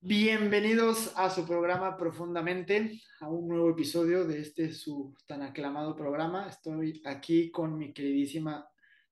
Bienvenidos 0.00 1.12
a 1.16 1.30
su 1.30 1.46
programa 1.46 1.96
Profundamente, 1.96 3.00
a 3.20 3.28
un 3.28 3.46
nuevo 3.48 3.70
episodio 3.70 4.26
de 4.26 4.40
este 4.40 4.72
su 4.72 5.14
tan 5.26 5.42
aclamado 5.42 5.94
programa. 5.94 6.48
Estoy 6.48 7.00
aquí 7.04 7.52
con 7.52 7.78
mi 7.78 7.92
queridísima 7.92 8.68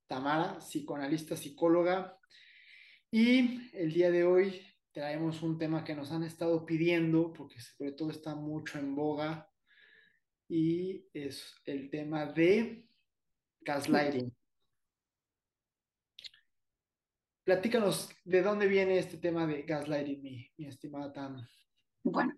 Tamara, 0.08 0.58
psicoanalista, 0.58 1.36
psicóloga, 1.36 2.18
y 3.12 3.70
el 3.76 3.92
día 3.92 4.10
de 4.10 4.24
hoy 4.24 4.60
traemos 4.90 5.40
un 5.42 5.56
tema 5.56 5.84
que 5.84 5.94
nos 5.94 6.10
han 6.10 6.24
estado 6.24 6.66
pidiendo, 6.66 7.32
porque 7.32 7.60
sobre 7.60 7.92
todo 7.92 8.10
está 8.10 8.34
mucho 8.34 8.80
en 8.80 8.96
boga, 8.96 9.48
y 10.48 11.06
es 11.12 11.54
el 11.64 11.90
tema 11.90 12.26
de 12.26 12.88
gaslighting. 13.60 14.34
Platícanos 17.44 18.08
de 18.24 18.40
dónde 18.40 18.66
viene 18.66 18.98
este 18.98 19.18
tema 19.18 19.46
de 19.46 19.62
gaslighting, 19.62 20.22
mi, 20.22 20.50
mi 20.56 20.66
estimada 20.66 21.12
Tam. 21.12 21.46
Bueno, 22.02 22.34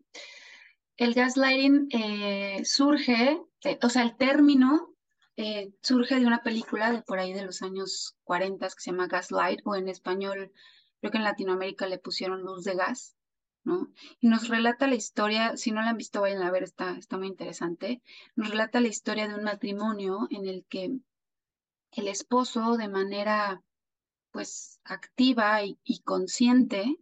el 0.96 1.14
gaslighting 1.14 1.88
eh, 1.92 2.64
surge, 2.64 3.40
eh, 3.64 3.78
o 3.82 3.88
sea, 3.88 4.02
el 4.02 4.16
término 4.16 4.96
eh, 5.36 5.70
surge 5.80 6.18
de 6.18 6.26
una 6.26 6.42
película 6.42 6.90
de 6.90 7.02
por 7.02 7.20
ahí 7.20 7.32
de 7.32 7.44
los 7.44 7.62
años 7.62 8.16
40 8.24 8.66
que 8.66 8.74
se 8.78 8.90
llama 8.90 9.06
Gaslight, 9.06 9.60
o 9.64 9.76
en 9.76 9.88
español, 9.88 10.52
creo 11.00 11.12
que 11.12 11.18
en 11.18 11.24
Latinoamérica 11.24 11.86
le 11.86 11.98
pusieron 11.98 12.42
luz 12.42 12.64
de 12.64 12.74
gas, 12.74 13.14
¿no? 13.62 13.92
Y 14.20 14.26
nos 14.26 14.48
relata 14.48 14.88
la 14.88 14.96
historia, 14.96 15.56
si 15.56 15.70
no 15.70 15.82
la 15.82 15.90
han 15.90 15.98
visto, 15.98 16.20
vayan 16.20 16.42
a 16.42 16.50
ver, 16.50 16.64
está, 16.64 16.96
está 16.96 17.16
muy 17.16 17.28
interesante. 17.28 18.02
Nos 18.34 18.50
relata 18.50 18.80
la 18.80 18.88
historia 18.88 19.28
de 19.28 19.34
un 19.34 19.44
matrimonio 19.44 20.26
en 20.30 20.46
el 20.46 20.64
que 20.68 20.98
el 21.92 22.08
esposo, 22.08 22.76
de 22.76 22.88
manera 22.88 23.62
pues 24.36 24.80
activa 24.84 25.64
y, 25.64 26.02
consciente, 26.04 26.98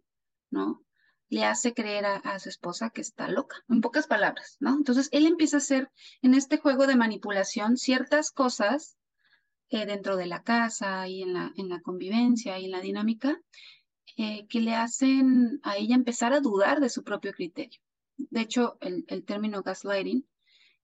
¿no? 0.49 0.85
Le 1.27 1.43
hace 1.43 1.73
creer 1.73 2.05
a, 2.05 2.39
su 2.39 2.47
esposa 2.47 2.91
que 2.91 3.01
está 3.01 3.27
loca, 3.27 3.57
en 3.67 3.81
pocas 3.81 4.07
palabras, 4.07 4.55
¿no? 4.61 4.73
Entonces 4.73 5.09
él 5.11 5.25
empieza 5.25 5.57
a 5.57 5.59
hacer 5.59 5.91
en 6.21 6.33
este 6.33 6.57
juego 6.57 6.87
de 6.87 6.95
manipulación 6.95 7.75
ciertas 7.75 8.31
cosas 8.31 8.95
eh, 9.67 9.85
dentro 9.85 10.15
de 10.15 10.27
la 10.27 10.43
casa 10.43 11.09
y 11.09 11.23
en 11.23 11.33
la, 11.33 11.51
en 11.57 11.67
la 11.67 11.81
convivencia 11.81 12.57
y 12.57 12.65
en 12.65 12.71
la 12.71 12.79
dinámica 12.79 13.37
eh, 14.15 14.47
que 14.47 14.61
le 14.61 14.73
hacen 14.73 15.59
a 15.63 15.75
ella 15.75 15.95
empezar 15.95 16.31
a 16.31 16.39
dudar 16.39 16.79
de 16.79 16.87
su 16.87 17.03
propio 17.03 17.33
criterio. 17.33 17.81
De 18.15 18.39
hecho, 18.39 18.77
el, 18.79 19.25
término 19.25 19.61
gaslighting 19.61 20.25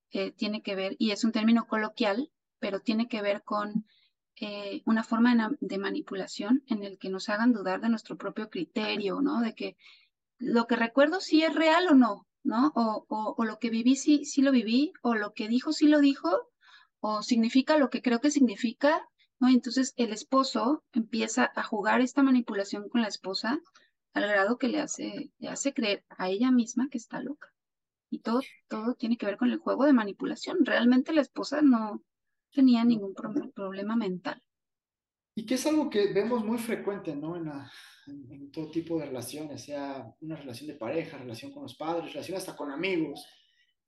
eh, 0.10 0.32
tiene 0.32 0.62
que 0.62 0.76
ver, 0.76 0.98
y 1.00 1.12
es 1.12 1.24
un 1.24 1.32
término 1.32 1.66
coloquial, 1.66 2.30
pero 2.60 2.82
tiene 2.82 3.08
que 3.08 3.22
ver 3.22 3.42
con 3.44 3.86
eh, 4.44 4.82
una 4.88 5.04
forma 5.04 5.56
de, 5.60 5.78
manipulación 5.78 6.64
en 6.66 6.84
el 6.84 6.98
que 6.98 7.10
nos 7.10 7.30
hagan 7.30 7.54
dudar 7.54 7.80
de 7.80 7.90
nuestro 7.90 8.18
propio 8.18 8.50
criterio, 8.50 9.22
¿no? 9.22 9.40
De 9.40 9.54
que 9.54 9.78
lo 10.40 10.66
que 10.66 10.76
recuerdo 10.76 11.20
sí 11.22 11.44
es 11.44 11.54
real 11.54 11.88
o 11.90 11.94
no, 11.94 12.28
¿no? 12.44 12.74
O, 12.76 13.36
lo 13.46 13.60
que 13.60 13.70
viví 13.70 13.96
sí, 13.96 14.26
sí 14.26 14.42
lo 14.42 14.52
viví, 14.52 14.94
o 15.04 15.14
lo 15.14 15.34
que 15.36 15.48
dijo 15.48 15.74
sí 15.74 15.88
lo 15.88 16.00
dijo, 16.00 16.50
o 17.02 17.22
significa 17.22 17.78
lo 17.78 17.92
que 17.92 18.02
creo 18.02 18.20
que 18.20 18.32
significa, 18.32 19.08
¿no? 19.40 19.48
Entonces 19.48 19.94
el 19.96 20.12
esposo 20.12 20.84
empieza 20.92 21.52
a 21.56 21.62
jugar 21.62 22.02
esta 22.02 22.24
manipulación 22.24 22.90
con 22.90 23.04
la 23.04 23.10
esposa 23.10 23.62
al 24.14 24.28
grado 24.28 24.58
que 24.58 24.70
le 24.70 24.82
hace, 24.82 25.32
le 25.38 25.50
hace 25.50 25.72
creer 25.72 26.04
a 26.10 26.30
ella 26.30 26.50
misma 26.50 26.90
que 26.90 26.98
está 26.98 27.22
loca. 27.22 27.50
Y 28.10 28.22
todo, 28.22 28.42
todo 28.68 28.96
tiene 28.96 29.18
que 29.18 29.28
ver 29.28 29.38
con 29.38 29.52
el 29.52 29.60
juego 29.60 29.86
de 29.86 29.94
manipulación. 29.94 30.66
Realmente 30.66 31.14
la 31.14 31.22
esposa 31.22 31.62
no, 31.62 32.04
tenía 32.52 32.84
ningún 32.84 33.14
problema 33.14 33.96
mental. 33.96 34.42
Y 35.36 35.46
que 35.46 35.56
es 35.56 35.66
algo 35.66 35.90
que 35.90 36.12
vemos 36.14 36.44
muy 36.44 36.58
frecuente, 36.58 37.16
¿no? 37.16 37.38
En, 37.38 37.50
en, 38.08 38.52
todo 38.52 38.70
tipo 38.70 39.00
de 39.00 39.06
relaciones, 39.06 39.64
sea 39.64 40.14
una 40.20 40.36
relación 40.36 40.68
de 40.68 40.76
pareja, 40.76 41.18
relación 41.18 41.52
con 41.52 41.64
los 41.64 41.76
padres, 41.76 42.14
relación 42.14 42.38
hasta 42.38 42.56
con 42.56 42.70
amigos, 42.72 43.26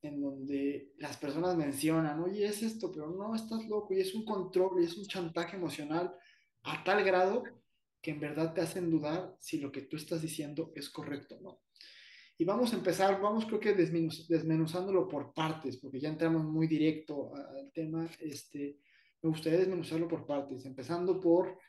en 0.01 0.21
donde 0.21 0.93
las 0.97 1.17
personas 1.17 1.55
mencionan, 1.55 2.21
oye, 2.21 2.45
es 2.45 2.63
esto, 2.63 2.91
pero 2.91 3.09
no, 3.09 3.35
estás 3.35 3.65
loco, 3.67 3.93
y 3.93 3.99
es 3.99 4.13
un 4.13 4.25
control, 4.25 4.81
y 4.81 4.85
es 4.85 4.97
un 4.97 5.05
chantaje 5.05 5.57
emocional 5.57 6.13
a 6.63 6.83
tal 6.83 7.03
grado 7.03 7.43
que 8.01 8.11
en 8.11 8.19
verdad 8.19 8.53
te 8.53 8.61
hacen 8.61 8.89
dudar 8.89 9.35
si 9.39 9.59
lo 9.59 9.71
que 9.71 9.81
tú 9.81 9.95
estás 9.95 10.21
diciendo 10.21 10.71
es 10.75 10.89
correcto 10.89 11.35
o 11.35 11.41
no. 11.41 11.61
Y 12.37 12.45
vamos 12.45 12.73
a 12.73 12.77
empezar, 12.77 13.21
vamos 13.21 13.45
creo 13.45 13.59
que 13.59 13.73
desmenuzándolo 13.73 15.07
por 15.07 15.33
partes, 15.33 15.77
porque 15.77 15.99
ya 15.99 16.09
entramos 16.09 16.43
muy 16.43 16.67
directo 16.67 17.35
al 17.35 17.71
tema. 17.71 18.09
Este, 18.19 18.79
me 19.21 19.29
gustaría 19.29 19.59
desmenuzarlo 19.59 20.07
por 20.07 20.25
partes, 20.25 20.65
empezando 20.65 21.19
por 21.19 21.59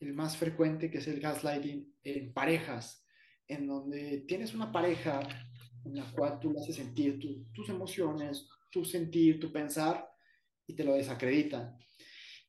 el 0.00 0.14
más 0.14 0.36
frecuente, 0.36 0.90
que 0.90 0.98
es 0.98 1.08
el 1.08 1.20
gaslighting 1.20 1.94
en 2.02 2.32
parejas, 2.32 3.04
en 3.46 3.66
donde 3.66 4.24
tienes 4.26 4.54
una 4.54 4.72
pareja 4.72 5.20
en 5.84 5.94
la 5.94 6.10
cual 6.12 6.40
tú 6.40 6.50
le 6.50 6.60
haces 6.60 6.76
sentir 6.76 7.20
tus 7.52 7.68
emociones, 7.68 8.48
tu 8.70 8.84
sentir, 8.84 9.38
tu 9.38 9.52
pensar, 9.52 10.08
y 10.66 10.74
te 10.74 10.82
lo 10.82 10.94
desacreditan. 10.94 11.76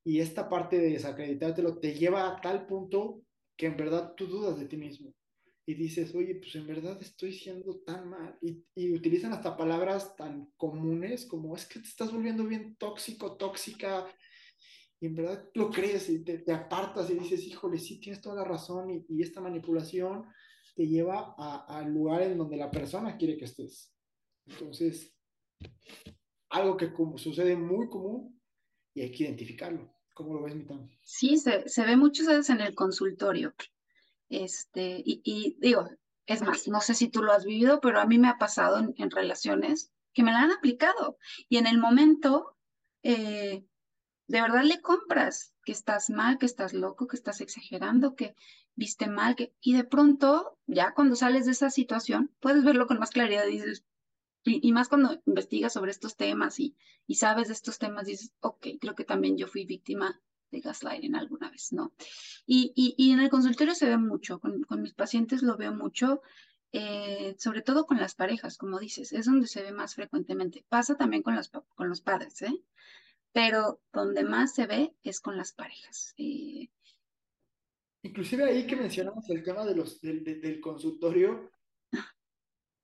Y 0.03 0.21
esta 0.21 0.49
parte 0.49 0.79
de 0.79 0.91
desacreditártelo 0.91 1.79
te 1.79 1.93
lleva 1.93 2.27
a 2.27 2.41
tal 2.41 2.65
punto 2.65 3.21
que 3.55 3.67
en 3.67 3.77
verdad 3.77 4.13
tú 4.15 4.25
dudas 4.25 4.57
de 4.57 4.65
ti 4.65 4.77
mismo 4.77 5.13
y 5.69 5.73
dices, 5.73 6.15
oye, 6.15 6.35
pues 6.35 6.55
en 6.55 6.65
verdad 6.65 6.97
estoy 7.01 7.33
siendo 7.33 7.81
tan 7.81 8.09
mal. 8.09 8.37
Y, 8.41 8.63
y, 8.73 8.93
utilizan 8.93 9.33
hasta 9.33 9.57
palabras 9.57 10.15
tan 10.15 10.49
comunes 10.55 11.25
como 11.25 11.57
es 11.57 11.65
que 11.65 11.81
te 11.81 11.87
estás 11.89 12.13
volviendo 12.13 12.45
bien 12.45 12.77
tóxico, 12.77 13.35
tóxica, 13.35 14.07
y 15.01 15.07
en 15.07 15.15
verdad 15.15 15.49
lo 15.55 15.69
crees 15.69 16.09
y 16.09 16.23
te, 16.23 16.39
te 16.39 16.53
apartas 16.53 17.09
y 17.09 17.15
dices, 17.15 17.45
híjole, 17.45 17.77
sí, 17.79 17.99
tienes 17.99 18.21
toda 18.21 18.37
la 18.37 18.45
razón, 18.45 18.89
y, 18.91 19.05
y 19.09 19.21
esta 19.21 19.41
manipulación 19.41 20.23
te 20.73 20.87
lleva 20.87 21.35
al 21.67 21.93
lugar 21.93 22.21
en 22.21 22.37
donde 22.37 22.55
la 22.55 22.71
persona 22.71 23.17
quiere 23.17 23.35
que 23.35 23.45
estés. 23.45 23.93
Entonces, 24.45 25.13
algo 26.49 26.77
que 26.77 26.93
como, 26.93 27.17
sucede 27.17 27.57
muy 27.57 27.89
común 27.89 28.41
y 28.93 29.01
hay 29.01 29.11
que 29.11 29.23
identificarlo. 29.23 29.93
¿Cómo 30.13 30.33
lo 30.33 30.43
ves, 30.43 30.55
Mitán? 30.55 30.89
Sí, 31.03 31.35
se, 31.35 31.67
se 31.67 31.85
ve 31.85 31.97
muchas 31.97 32.27
veces 32.27 32.49
en 32.51 32.61
el 32.61 32.73
consultorio. 32.73 33.53
Este, 34.29 35.01
y, 35.05 35.55
digo, 35.59 35.89
es 36.25 36.41
más, 36.41 36.67
no 36.67 36.81
sé 36.81 36.93
si 36.93 37.09
tú 37.09 37.23
lo 37.23 37.31
has 37.31 37.45
vivido, 37.45 37.79
pero 37.79 37.99
a 37.99 38.05
mí 38.05 38.17
me 38.17 38.27
ha 38.27 38.37
pasado 38.37 38.79
en, 38.79 39.11
relaciones 39.11 39.91
que 40.13 40.23
me 40.23 40.31
la 40.31 40.41
han 40.41 40.51
aplicado. 40.51 41.17
Y 41.47 41.57
en 41.57 41.67
el 41.67 41.77
momento, 41.77 42.57
eh, 43.03 43.65
de 44.27 44.41
verdad 44.41 44.63
le 44.63 44.81
compras 44.81 45.53
que 45.63 45.71
estás 45.71 46.09
mal, 46.09 46.37
que 46.37 46.45
estás 46.45 46.73
loco, 46.73 47.07
que 47.07 47.15
estás 47.15 47.41
exagerando, 47.41 48.15
que 48.15 48.35
viste 48.75 49.07
mal, 49.07 49.35
que... 49.35 49.53
y 49.61 49.73
de 49.73 49.83
pronto, 49.83 50.57
ya 50.65 50.93
cuando 50.93 51.15
sales 51.15 51.45
de 51.45 51.51
esa 51.51 51.69
situación, 51.69 52.33
puedes 52.39 52.63
verlo 52.63 52.87
con 52.87 52.99
más 52.99 53.11
claridad 53.11 53.45
y 54.43 54.71
más 54.71 54.87
cuando 54.87 55.21
investigas 55.25 55.73
sobre 55.73 55.91
estos 55.91 56.15
temas 56.15 56.59
y, 56.59 56.75
y 57.05 57.15
sabes 57.15 57.47
de 57.47 57.53
estos 57.53 57.79
temas, 57.79 58.05
dices, 58.05 58.33
ok, 58.41 58.67
creo 58.79 58.95
que 58.95 59.03
también 59.03 59.37
yo 59.37 59.47
fui 59.47 59.65
víctima 59.65 60.21
de 60.51 60.61
gaslighting 60.61 61.15
alguna 61.15 61.49
vez, 61.49 61.73
¿no? 61.73 61.93
Y, 62.49 62.71
y, 62.97 63.11
en 63.11 63.19
el 63.19 63.29
consultorio 63.29 63.75
se 63.75 63.89
ve 63.89 63.97
mucho, 63.97 64.39
con, 64.39 64.81
mis 64.81 64.93
pacientes 64.93 65.43
lo 65.43 65.57
veo 65.57 65.73
mucho, 65.73 66.21
eh, 66.71 67.35
sobre 67.37 67.61
todo 67.61 67.85
con 67.85 67.97
las 67.97 68.15
parejas, 68.15 68.57
como 68.57 68.79
dices, 68.79 69.11
es 69.11 69.25
donde 69.25 69.47
se 69.47 69.61
ve 69.61 69.73
más 69.73 69.95
frecuentemente. 69.95 70.63
Pasa 70.69 70.95
también 70.95 71.23
con, 71.23 71.35
las, 71.35 71.49
con 71.49 71.89
los 71.89 71.99
padres, 71.99 72.41
¿eh? 72.43 72.63
Pero 73.33 73.81
donde 73.91 74.23
más 74.23 74.55
se 74.55 74.65
ve 74.65 74.93
es 75.03 75.19
con 75.19 75.35
las 75.35 75.51
parejas. 75.51 76.13
Eh. 76.17 76.69
Inclusive 78.03 78.45
ahí 78.45 78.65
que 78.65 78.77
mencionamos 78.77 79.29
el 79.29 79.43
tema 79.43 79.65
de 79.65 79.75
los, 79.75 79.99
del, 79.99 80.23
del 80.23 80.61
consultorio, 80.61 81.51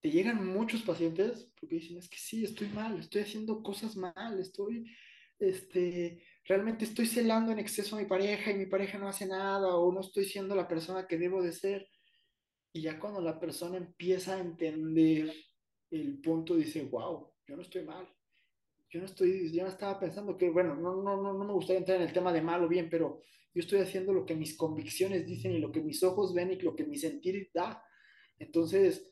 te 0.03 0.12
llegan 0.12 0.45
muchos 0.45 0.81
pacientes 0.81 1.50
porque 1.57 1.75
dicen, 1.75 1.98
es 1.98 2.09
que 2.09 2.18
sí, 2.18 2.44
estoy 2.44 2.68
mal, 2.68 3.00
estoy 3.00 3.21
haciendo 3.21 3.63
cosas 3.63 3.95
mal, 3.95 4.38
estoy, 4.38 4.94
este, 5.39 6.21
realmente 6.45 6.86
estoy 6.86 7.06
celando 7.06 7.51
en 7.51 7.60
exceso 7.60 7.95
a 7.95 8.00
mi 8.00 8.06
pareja 8.06 8.51
y 8.51 8.56
mi 8.56 8.66
pareja 8.66 8.98
no 8.98 9.07
hace 9.07 9.25
nada 9.25 9.75
o 9.75 9.92
no 9.92 10.01
estoy 10.01 10.25
siendo 10.25 10.56
la 10.56 10.68
persona 10.68 11.07
que 11.07 11.18
debo 11.18 11.42
de 11.42 11.54
ser. 11.54 11.88
Y 12.74 12.81
ya 12.81 13.00
cuando 13.00 13.22
la 13.22 13.40
persona 13.40 13.78
empieza 13.78 14.36
a 14.36 14.40
entender 14.40 15.34
el 15.92 16.19
punto, 16.22 16.56
dice, 16.56 16.84
wow, 16.84 17.31
yo 17.48 17.56
no 17.56 17.62
estoy 17.62 17.84
mal. 17.84 18.07
Yo 18.90 19.00
no 19.00 19.06
estoy, 19.06 19.51
yo 19.51 19.63
no 19.63 19.69
estaba 19.69 20.00
pensando 20.00 20.38
que, 20.38 20.50
bueno, 20.50 20.75
no, 20.75 21.01
no, 21.01 21.22
no, 21.22 21.34
no 21.34 21.45
me 21.45 21.54
gustaría 21.54 21.80
entrar 21.80 21.98
en 21.98 22.07
el 22.07 22.13
tema 22.13 22.31
de 22.31 22.42
mal 22.42 22.63
o 22.63 22.68
bien, 22.68 22.90
pero 22.90 23.22
yo 23.54 23.62
estoy 23.62 23.80
haciendo 23.80 24.13
lo 24.13 24.25
que 24.25 24.36
mis 24.36 24.57
convicciones 24.57 25.25
dicen 25.25 25.51
y 25.51 25.60
lo 25.60 25.72
que 25.72 25.81
mis 25.81 26.01
ojos 26.04 26.34
ven 26.34 26.51
y 26.51 26.60
lo 26.60 26.75
que 26.75 26.86
mi 26.86 26.98
sentir 26.98 27.50
da. 27.54 27.84
Entonces, 28.40 29.12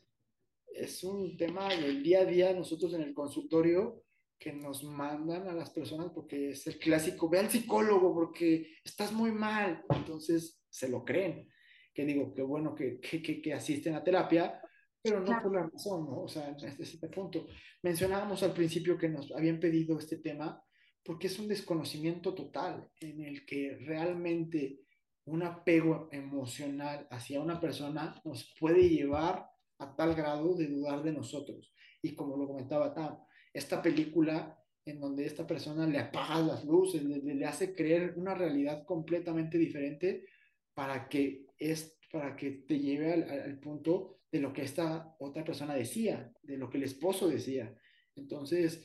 es 0.66 1.04
un 1.04 1.36
tema 1.36 1.68
del 1.68 2.02
día 2.02 2.20
a 2.20 2.24
día 2.24 2.52
nosotros 2.52 2.94
en 2.94 3.02
el 3.02 3.14
consultorio 3.14 4.04
que 4.42 4.52
nos 4.52 4.82
mandan 4.82 5.46
a 5.46 5.52
las 5.52 5.70
personas 5.70 6.10
porque 6.12 6.50
es 6.50 6.66
el 6.66 6.76
clásico, 6.76 7.28
ve 7.28 7.38
al 7.38 7.48
psicólogo 7.48 8.12
porque 8.12 8.74
estás 8.84 9.12
muy 9.12 9.30
mal, 9.30 9.84
entonces 9.90 10.60
se 10.68 10.88
lo 10.88 11.04
creen. 11.04 11.48
Que 11.94 12.04
digo, 12.04 12.34
qué 12.34 12.42
bueno 12.42 12.74
que, 12.74 12.98
que, 12.98 13.40
que, 13.40 13.54
asisten 13.54 13.94
a 13.94 14.02
terapia, 14.02 14.60
pero 15.00 15.20
no 15.20 15.40
por 15.40 15.54
la 15.54 15.68
razón, 15.68 16.06
¿no? 16.06 16.22
O 16.22 16.28
sea, 16.28 16.50
este, 16.50 16.82
este 16.82 17.08
punto. 17.08 17.46
Mencionábamos 17.82 18.42
al 18.42 18.52
principio 18.52 18.98
que 18.98 19.08
nos 19.08 19.30
habían 19.30 19.60
pedido 19.60 19.98
este 19.98 20.16
tema 20.16 20.60
porque 21.04 21.28
es 21.28 21.38
un 21.38 21.46
desconocimiento 21.46 22.34
total 22.34 22.90
en 22.98 23.20
el 23.20 23.46
que 23.46 23.76
realmente 23.84 24.80
un 25.26 25.44
apego 25.44 26.08
emocional 26.10 27.06
hacia 27.10 27.40
una 27.40 27.60
persona 27.60 28.20
nos 28.24 28.52
puede 28.58 28.88
llevar 28.88 29.46
a 29.78 29.94
tal 29.94 30.14
grado 30.16 30.56
de 30.56 30.66
dudar 30.66 31.02
de 31.02 31.12
nosotros. 31.12 31.72
Y 32.00 32.14
como 32.16 32.36
lo 32.36 32.48
comentaba 32.48 32.92
Tam, 32.92 33.18
esta 33.52 33.82
película 33.82 34.58
en 34.84 35.00
donde 35.00 35.26
esta 35.26 35.46
persona 35.46 35.86
le 35.86 35.98
apaga 35.98 36.40
las 36.40 36.64
luces, 36.64 37.02
le, 37.04 37.44
hace 37.46 37.74
creer 37.74 38.14
una 38.16 38.34
realidad 38.34 38.84
completamente 38.84 39.56
diferente 39.58 40.26
para 40.74 41.08
que, 41.08 41.46
es, 41.56 41.98
para 42.10 42.34
que 42.34 42.50
te 42.50 42.78
lleve 42.78 43.12
al, 43.12 43.30
al 43.30 43.58
punto 43.60 44.22
de 44.32 44.40
lo 44.40 44.52
que 44.52 44.62
esta 44.62 45.14
otra 45.20 45.44
persona 45.44 45.74
decía, 45.74 46.32
de 46.42 46.56
lo 46.56 46.68
que 46.68 46.78
el 46.78 46.84
esposo 46.84 47.28
decía. 47.28 47.76
Entonces, 48.16 48.84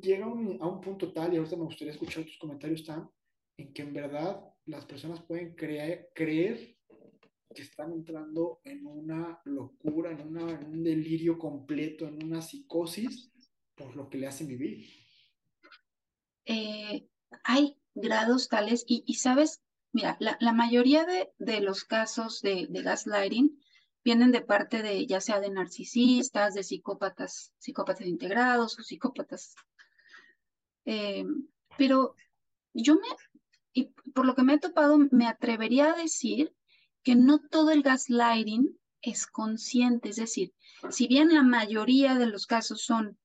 llega 0.00 0.26
un, 0.26 0.58
a 0.60 0.66
un 0.66 0.80
punto 0.80 1.12
tal, 1.12 1.32
y 1.32 1.36
ahorita 1.36 1.56
me 1.56 1.64
gustaría 1.64 1.92
escuchar 1.92 2.24
tus 2.24 2.38
comentarios, 2.38 2.84
Tam, 2.84 3.10
en 3.58 3.72
que 3.72 3.82
en 3.82 3.92
verdad 3.92 4.42
las 4.66 4.84
personas 4.86 5.20
pueden 5.22 5.54
creer, 5.54 6.10
creer 6.14 6.76
que 7.52 7.62
están 7.62 7.92
entrando 7.92 8.60
en 8.64 8.86
una 8.86 9.40
locura, 9.44 10.10
en, 10.10 10.36
un 10.36 10.82
delirio 10.82 11.38
completo, 11.38 12.06
en 12.06 12.22
una 12.22 12.42
psicosis 12.42 13.30
por 13.74 13.96
lo 13.96 14.08
que 14.08 14.18
le 14.18 14.26
hacen 14.26 14.46
vivir. 14.46 14.86
Eh, 16.44 17.08
hay 17.44 17.78
grados 17.94 18.48
tales 18.48 18.84
y, 18.86 19.14
sabes, 19.14 19.62
mira, 19.92 20.16
la, 20.20 20.52
mayoría 20.52 21.06
de, 21.06 21.60
los 21.60 21.84
casos 21.84 22.40
de, 22.42 22.66
de, 22.68 22.82
gaslighting 22.82 23.58
vienen 24.04 24.32
de 24.32 24.40
parte 24.40 24.82
de, 24.82 25.06
ya 25.06 25.20
sea 25.20 25.40
de 25.40 25.50
narcisistas, 25.50 26.54
de 26.54 26.62
psicópatas, 26.62 27.52
psicópatas 27.58 28.06
integrados 28.06 28.78
o 28.78 28.82
psicópatas. 28.82 29.54
Eh, 30.84 31.24
pero 31.78 32.16
yo 32.74 32.94
me, 32.96 33.08
y 33.72 33.84
por 34.14 34.26
lo 34.26 34.34
que 34.34 34.42
me 34.42 34.54
he 34.54 34.58
topado, 34.58 34.98
me 35.10 35.26
atrevería 35.26 35.92
a 35.92 35.96
decir 35.96 36.54
que 37.02 37.14
no 37.16 37.40
todo 37.40 37.70
el 37.70 37.82
gaslighting 37.82 38.78
es 39.00 39.26
consciente, 39.26 40.10
es 40.10 40.16
decir, 40.16 40.52
si 40.90 41.08
bien 41.08 41.34
la 41.34 41.42
mayoría 41.42 42.14
de 42.14 42.26
los 42.26 42.46
casos 42.46 42.82
son 42.82 43.18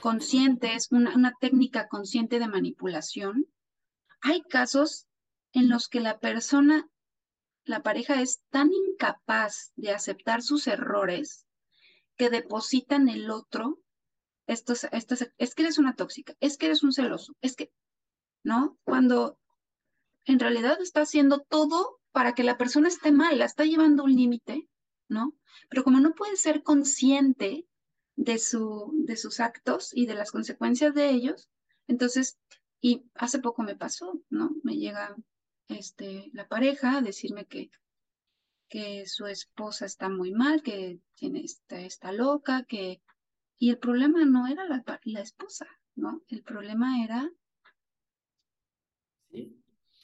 conscientes, 0.00 0.88
una, 0.90 1.34
técnica 1.40 1.88
consciente 1.88 2.38
de 2.38 2.48
manipulación, 2.48 3.46
hay 4.20 4.42
casos 4.42 5.06
en 5.52 5.68
los 5.68 5.88
que 5.88 6.00
la 6.00 6.18
persona, 6.18 6.88
la 7.64 7.82
pareja 7.82 8.20
es 8.20 8.42
tan 8.50 8.70
incapaz 8.72 9.72
de 9.76 9.92
aceptar 9.92 10.42
sus 10.42 10.66
errores 10.66 11.46
que 12.16 12.30
depositan 12.30 13.08
el 13.08 13.30
otro, 13.30 13.80
estos, 14.46 14.84
estos, 14.92 15.28
es 15.36 15.54
que 15.54 15.62
eres 15.62 15.78
una 15.78 15.94
tóxica, 15.94 16.34
es 16.40 16.56
que 16.56 16.66
eres 16.66 16.82
un 16.82 16.92
celoso, 16.92 17.34
es 17.42 17.54
que, 17.54 17.70
¿no? 18.42 18.78
Cuando 18.84 19.38
en 20.24 20.38
realidad 20.38 20.80
está 20.80 21.02
haciendo 21.02 21.40
todo 21.40 21.97
para 22.18 22.34
que 22.34 22.42
la 22.42 22.58
persona 22.58 22.88
esté 22.88 23.12
mal, 23.12 23.38
la 23.38 23.44
está 23.44 23.64
llevando 23.64 24.02
un 24.02 24.12
límite, 24.12 24.68
¿no? 25.08 25.36
Pero 25.70 25.84
como 25.84 26.00
no 26.00 26.16
puede 26.16 26.34
ser 26.34 26.64
consciente 26.64 27.64
de, 28.16 28.38
su, 28.40 28.90
de 29.06 29.16
sus 29.16 29.38
actos 29.38 29.96
y 29.96 30.06
de 30.06 30.16
las 30.16 30.32
consecuencias 30.32 30.92
de 30.94 31.10
ellos, 31.10 31.48
entonces, 31.86 32.36
y 32.80 33.04
hace 33.14 33.38
poco 33.38 33.62
me 33.62 33.76
pasó, 33.76 34.20
¿no? 34.30 34.50
Me 34.64 34.74
llega 34.78 35.14
este, 35.68 36.28
la 36.32 36.48
pareja 36.48 36.96
a 36.96 37.02
decirme 37.02 37.46
que, 37.46 37.70
que 38.68 39.06
su 39.06 39.28
esposa 39.28 39.86
está 39.86 40.08
muy 40.08 40.32
mal, 40.32 40.60
que 40.60 40.98
tiene, 41.14 41.42
está, 41.42 41.80
está 41.82 42.10
loca, 42.10 42.64
que... 42.64 43.00
Y 43.60 43.70
el 43.70 43.78
problema 43.78 44.24
no 44.24 44.48
era 44.48 44.64
la, 44.66 44.82
la 45.04 45.20
esposa, 45.20 45.68
¿no? 45.94 46.24
El 46.26 46.42
problema 46.42 47.04
era 47.04 47.30
¿Sí? 49.30 49.57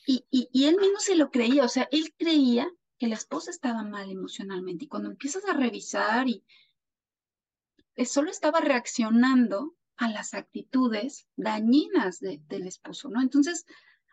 Y, 0.07 0.25
y, 0.31 0.49
y, 0.53 0.67
él 0.67 0.77
mismo 0.77 0.99
se 0.99 1.17
lo 1.17 1.31
creía, 1.31 1.65
o 1.65 1.69
sea, 1.69 1.89
él 1.91 2.15
creía 2.19 2.71
que 2.99 3.09
la 3.09 3.15
esposa 3.15 3.51
estaba 3.51 3.83
mal 3.83 4.11
emocionalmente. 4.11 4.85
Y 4.85 4.89
cuando 4.89 5.11
empiezas 5.11 5.45
a 5.47 5.55
revisar 5.55 6.29
y 6.29 6.45
solo 8.05 8.31
estaba 8.31 8.61
reaccionando 8.61 9.75
a 9.97 10.09
las 10.09 10.35
actitudes 10.35 11.29
dañinas 11.37 12.21
de, 12.21 12.41
del 12.49 12.67
esposo, 12.67 13.09
¿no? 13.09 13.21
Entonces, 13.23 13.65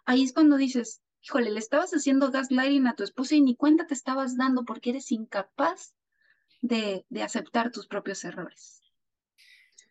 ahí 0.05 0.23
es 0.23 0.33
cuando 0.33 0.57
dices, 0.57 1.01
híjole, 1.23 1.51
le 1.51 1.59
estabas 1.59 1.91
haciendo 1.91 2.31
gaslighting 2.31 2.88
a 2.88 2.95
tu 2.95 3.03
esposa 3.03 3.35
y 3.35 3.41
ni 3.41 3.55
cuenta 3.55 3.88
te 3.88 3.93
estabas 3.93 4.38
dando 4.38 4.65
porque 4.65 4.91
eres 4.91 5.11
incapaz 5.11 5.95
de, 6.61 7.05
de 7.09 7.23
aceptar 7.23 7.71
tus 7.71 7.88
propios 7.88 8.23
errores. 8.23 8.81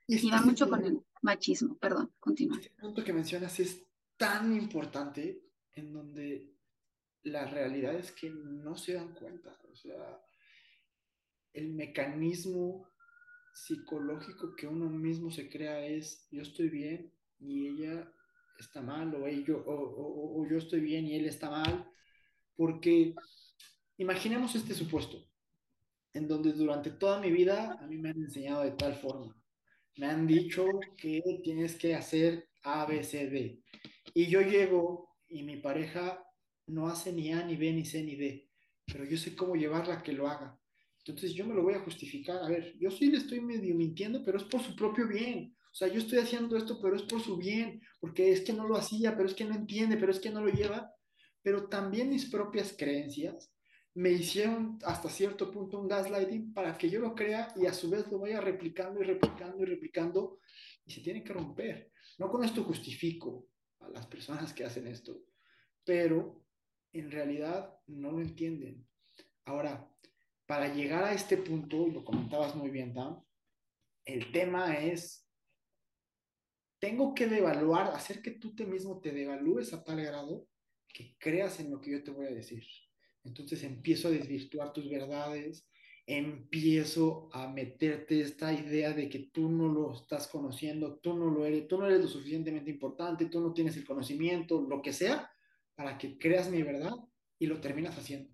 Y, 0.07 0.17
este, 0.17 0.29
y 0.29 0.31
va 0.31 0.41
mucho 0.43 0.69
con 0.69 0.85
el 0.85 1.01
machismo, 1.23 1.77
perdón, 1.79 2.13
continúa. 2.21 2.59
Este 2.59 2.71
punto 2.71 3.05
que 3.05 3.13
mencionas 3.13 3.59
es 3.61 3.83
tan 4.17 4.55
importante 4.55 5.50
en 5.81 5.93
donde 5.93 6.55
la 7.23 7.47
realidad 7.47 7.95
es 7.95 8.13
que 8.13 8.31
no 8.31 8.77
se 8.77 8.95
dan 8.95 9.15
cuenta. 9.15 9.59
O 9.71 9.75
sea, 9.75 10.23
el 11.53 11.73
mecanismo 11.73 12.87
psicológico 13.53 14.55
que 14.55 14.67
uno 14.67 14.89
mismo 14.89 15.31
se 15.31 15.51
crea 15.51 15.85
es 15.85 16.29
yo 16.31 16.43
estoy 16.43 16.69
bien 16.69 17.13
y 17.41 17.67
ella 17.69 18.11
está 18.59 18.81
mal 18.81 19.15
o, 19.15 19.27
ello, 19.27 19.63
o, 19.67 19.73
o, 19.73 20.41
o 20.41 20.49
yo 20.49 20.59
estoy 20.59 20.81
bien 20.81 21.07
y 21.07 21.17
él 21.17 21.27
está 21.27 21.51
mal. 21.51 21.91
Porque 22.57 23.15
imaginemos 23.97 24.55
este 24.55 24.75
supuesto, 24.75 25.27
en 26.13 26.29
donde 26.29 26.53
durante 26.53 26.91
toda 26.91 27.21
mi 27.21 27.31
vida 27.31 27.79
a 27.81 27.87
mí 27.87 27.97
me 27.97 28.11
han 28.11 28.19
enseñado 28.23 28.63
de 28.63 28.73
tal 28.73 28.95
forma. 28.95 29.35
Me 29.97 30.07
han 30.07 30.27
dicho 30.27 30.67
que 30.97 31.23
tienes 31.43 31.77
que 31.77 31.95
hacer 31.95 32.49
A, 32.63 32.87
B, 32.87 33.03
C, 33.03 33.29
D. 33.29 33.63
Y 34.15 34.27
yo 34.27 34.41
llego 34.43 35.10
y 35.31 35.43
mi 35.43 35.57
pareja 35.57 36.23
no 36.67 36.89
hace 36.89 37.13
ni 37.13 37.33
A, 37.33 37.45
ni 37.45 37.57
B, 37.57 37.73
ni 37.73 37.85
C, 37.85 38.03
ni 38.03 38.17
D, 38.17 38.49
pero 38.87 39.05
yo 39.05 39.17
sé 39.17 39.35
cómo 39.35 39.55
llevarla 39.55 39.95
a 39.95 40.03
que 40.03 40.13
lo 40.13 40.29
haga. 40.29 40.59
Entonces 40.99 41.33
yo 41.33 41.47
me 41.47 41.55
lo 41.55 41.63
voy 41.63 41.75
a 41.75 41.81
justificar. 41.81 42.43
A 42.43 42.49
ver, 42.49 42.77
yo 42.79 42.91
sí 42.91 43.11
le 43.11 43.19
estoy 43.19 43.41
medio 43.41 43.75
mintiendo, 43.75 44.23
pero 44.25 44.39
es 44.39 44.45
por 44.45 44.63
su 44.63 44.77
propio 44.77 45.09
bien. 45.09 45.57
O 45.73 45.75
sea, 45.75 45.89
yo 45.89 45.99
estoy 45.99 46.19
haciendo 46.19 46.57
esto, 46.57 46.81
pero 46.83 46.97
es 46.97 47.03
por 47.03 47.23
su 47.23 47.37
bien, 47.37 47.81
porque 48.01 48.33
es 48.33 48.43
que 48.43 48.53
no 48.53 48.67
lo 48.67 48.77
hacía, 48.77 49.17
pero 49.17 49.29
es 49.29 49.35
que 49.35 49.45
no 49.45 49.55
entiende, 49.55 49.97
pero 49.97 50.13
es 50.13 50.19
que 50.19 50.31
no 50.31 50.45
lo 50.45 50.53
lleva. 50.53 50.93
Pero 51.43 51.69
también 51.69 52.11
mis 52.11 52.27
propias 52.27 52.75
creencias 52.77 53.51
me 53.95 54.11
hicieron 54.11 54.79
hasta 54.85 55.09
cierto 55.09 55.51
punto 55.51 55.79
un 55.79 55.89
gaslighting 55.89 56.53
para 56.53 56.77
que 56.77 56.91
yo 56.91 57.01
lo 57.01 57.15
crea 57.15 57.53
y 57.57 57.67
a 57.67 57.73
su 57.73 57.89
vez 57.89 58.11
lo 58.11 58.19
vaya 58.19 58.41
replicando 58.41 59.01
y 59.01 59.05
replicando 59.05 59.63
y 59.63 59.67
replicando 59.67 60.39
y 60.85 60.93
se 60.93 61.01
tiene 61.01 61.25
que 61.25 61.33
romper. 61.33 61.93
No 62.19 62.29
con 62.29 62.45
esto 62.45 62.63
justifico, 62.63 63.47
a 63.81 63.89
las 63.89 64.07
personas 64.07 64.53
que 64.53 64.65
hacen 64.65 64.87
esto, 64.87 65.23
pero 65.91 66.41
en 66.93 67.11
realidad 67.11 67.77
no 67.89 68.13
lo 68.13 68.21
entienden. 68.21 68.87
Ahora, 69.45 69.93
para 70.47 70.73
llegar 70.73 71.03
a 71.03 71.13
este 71.13 71.37
punto, 71.37 71.89
lo 71.89 72.05
comentabas 72.05 72.55
muy 72.55 72.71
bien, 72.71 72.95
Tam, 72.95 73.21
el 74.05 74.31
tema 74.31 74.79
es, 74.79 75.29
tengo 76.79 77.13
que 77.13 77.27
devaluar, 77.27 77.89
hacer 77.89 78.23
que 78.23 78.31
tú 78.31 78.55
te 78.55 78.67
mismo 78.67 79.01
te 79.01 79.11
devalúes 79.11 79.73
a 79.73 79.83
tal 79.83 80.01
grado 80.01 80.47
que 80.87 81.17
creas 81.19 81.59
en 81.59 81.73
lo 81.73 81.81
que 81.81 81.91
yo 81.91 82.05
te 82.05 82.13
voy 82.13 82.27
a 82.27 82.35
decir. 82.35 82.63
Entonces 83.25 83.65
empiezo 83.65 84.07
a 84.07 84.13
desvirtuar 84.13 84.73
tus 84.73 84.89
verdades, 84.89 85.69
empiezo 86.07 87.31
a 87.33 87.49
meterte 87.49 88.21
esta 88.21 88.53
idea 88.53 88.93
de 88.93 89.09
que 89.09 89.31
tú 89.33 89.49
no 89.49 89.67
lo 89.67 89.93
estás 89.93 90.29
conociendo, 90.29 91.01
tú 91.01 91.15
no 91.15 91.33
lo 91.33 91.45
eres, 91.45 91.67
tú 91.67 91.79
no 91.79 91.87
eres 91.87 92.01
lo 92.01 92.07
suficientemente 92.07 92.71
importante, 92.71 93.27
tú 93.27 93.41
no 93.41 93.53
tienes 93.53 93.77
el 93.77 93.85
conocimiento, 93.85 94.61
lo 94.61 94.81
que 94.81 94.93
sea, 94.93 95.29
para 95.81 95.97
que 95.97 96.19
creas 96.19 96.51
mi 96.51 96.63
verdad 96.63 96.93
y 97.39 97.47
lo 97.47 97.59
terminas 97.59 97.97
haciendo. 97.97 98.31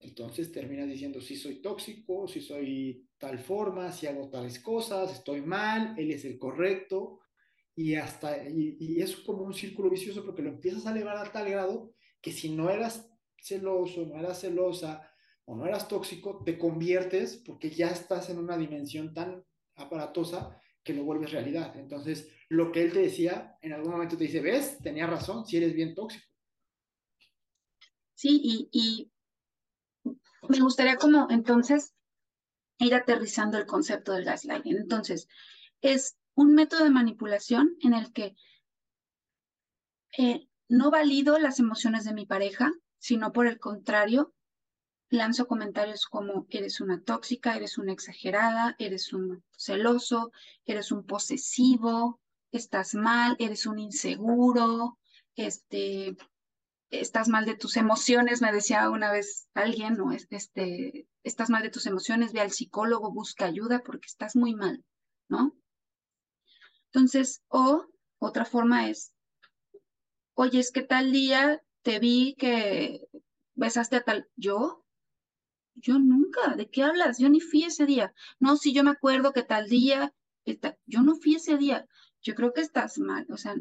Entonces 0.00 0.52
terminas 0.52 0.86
diciendo 0.86 1.18
si 1.22 1.34
soy 1.34 1.62
tóxico, 1.62 2.28
si 2.28 2.42
soy 2.42 3.08
tal 3.16 3.38
forma, 3.38 3.90
si 3.90 4.06
hago 4.06 4.28
tales 4.28 4.60
cosas, 4.60 5.14
estoy 5.14 5.40
mal, 5.40 5.94
él 5.96 6.10
es 6.10 6.26
el 6.26 6.38
correcto 6.38 7.20
y 7.74 7.94
hasta 7.94 8.46
y, 8.46 8.76
y 8.78 9.00
es 9.00 9.16
como 9.16 9.44
un 9.44 9.54
círculo 9.54 9.88
vicioso 9.88 10.22
porque 10.26 10.42
lo 10.42 10.50
empiezas 10.50 10.84
a 10.84 10.90
elevar 10.90 11.16
a 11.16 11.32
tal 11.32 11.48
grado 11.50 11.94
que 12.20 12.32
si 12.32 12.50
no 12.50 12.68
eras 12.68 13.10
celoso, 13.40 14.04
no 14.04 14.18
eras 14.18 14.42
celosa, 14.42 15.10
o 15.46 15.56
no 15.56 15.64
eras 15.64 15.88
tóxico, 15.88 16.42
te 16.44 16.58
conviertes 16.58 17.42
porque 17.46 17.70
ya 17.70 17.88
estás 17.88 18.28
en 18.28 18.36
una 18.36 18.58
dimensión 18.58 19.14
tan 19.14 19.42
aparatosa 19.74 20.60
que 20.84 20.94
lo 20.94 21.04
vuelves 21.04 21.32
realidad. 21.32 21.74
Entonces, 21.76 22.28
lo 22.48 22.70
que 22.70 22.82
él 22.82 22.92
te 22.92 23.00
decía, 23.00 23.56
en 23.62 23.72
algún 23.72 23.92
momento 23.92 24.16
te 24.16 24.24
dice, 24.24 24.40
ves, 24.40 24.78
tenía 24.78 25.06
razón, 25.06 25.46
si 25.46 25.56
eres 25.56 25.74
bien 25.74 25.94
tóxico. 25.94 26.24
Sí, 28.14 28.68
y, 28.70 29.10
me 30.48 30.60
gustaría 30.60 30.96
como 30.96 31.28
entonces 31.30 31.94
ir 32.78 32.94
aterrizando 32.94 33.56
el 33.56 33.64
concepto 33.64 34.12
del 34.12 34.24
gaslighting. 34.24 34.76
Entonces, 34.76 35.26
es 35.80 36.16
un 36.34 36.54
método 36.54 36.84
de 36.84 36.90
manipulación 36.90 37.76
en 37.80 37.94
el 37.94 38.12
que 38.12 38.36
eh, 40.18 40.46
no 40.68 40.90
valido 40.90 41.38
las 41.38 41.58
emociones 41.60 42.04
de 42.04 42.12
mi 42.12 42.26
pareja, 42.26 42.70
sino 42.98 43.32
por 43.32 43.46
el 43.46 43.58
contrario, 43.58 44.33
lanzo 45.14 45.46
comentarios 45.46 46.06
como 46.06 46.46
eres 46.50 46.80
una 46.80 47.00
tóxica, 47.00 47.56
eres 47.56 47.78
una 47.78 47.92
exagerada, 47.92 48.76
eres 48.78 49.12
un 49.12 49.42
celoso, 49.56 50.32
eres 50.64 50.92
un 50.92 51.04
posesivo, 51.04 52.20
estás 52.52 52.94
mal, 52.94 53.36
eres 53.38 53.66
un 53.66 53.78
inseguro, 53.78 54.98
este, 55.36 56.16
estás 56.90 57.28
mal 57.28 57.44
de 57.44 57.56
tus 57.56 57.76
emociones, 57.76 58.42
me 58.42 58.52
decía 58.52 58.88
una 58.90 59.10
vez 59.10 59.48
alguien, 59.54 59.94
¿no? 59.94 60.12
Este, 60.12 61.06
estás 61.22 61.50
mal 61.50 61.62
de 61.62 61.70
tus 61.70 61.86
emociones, 61.86 62.32
ve 62.32 62.40
al 62.40 62.52
psicólogo, 62.52 63.12
busca 63.12 63.46
ayuda 63.46 63.82
porque 63.84 64.06
estás 64.06 64.36
muy 64.36 64.54
mal, 64.54 64.84
¿no? 65.28 65.56
Entonces, 66.92 67.42
o 67.48 67.86
otra 68.18 68.44
forma 68.44 68.88
es, 68.88 69.12
oye, 70.34 70.60
es 70.60 70.70
que 70.70 70.82
tal 70.82 71.12
día 71.12 71.62
te 71.82 71.98
vi 71.98 72.34
que 72.38 73.08
besaste 73.54 73.96
a 73.96 74.04
tal, 74.04 74.28
yo, 74.36 74.83
yo 75.74 75.98
nunca, 75.98 76.54
¿de 76.56 76.68
qué 76.68 76.82
hablas? 76.82 77.18
Yo 77.18 77.28
ni 77.28 77.40
fui 77.40 77.64
ese 77.64 77.86
día. 77.86 78.14
No, 78.38 78.56
si 78.56 78.72
yo 78.72 78.84
me 78.84 78.90
acuerdo 78.90 79.32
que 79.32 79.42
tal 79.42 79.68
día, 79.68 80.12
yo 80.86 81.02
no 81.02 81.16
fui 81.16 81.36
ese 81.36 81.56
día. 81.56 81.86
Yo 82.22 82.34
creo 82.34 82.52
que 82.52 82.60
estás 82.60 82.98
mal, 82.98 83.26
o 83.30 83.36
sea, 83.36 83.54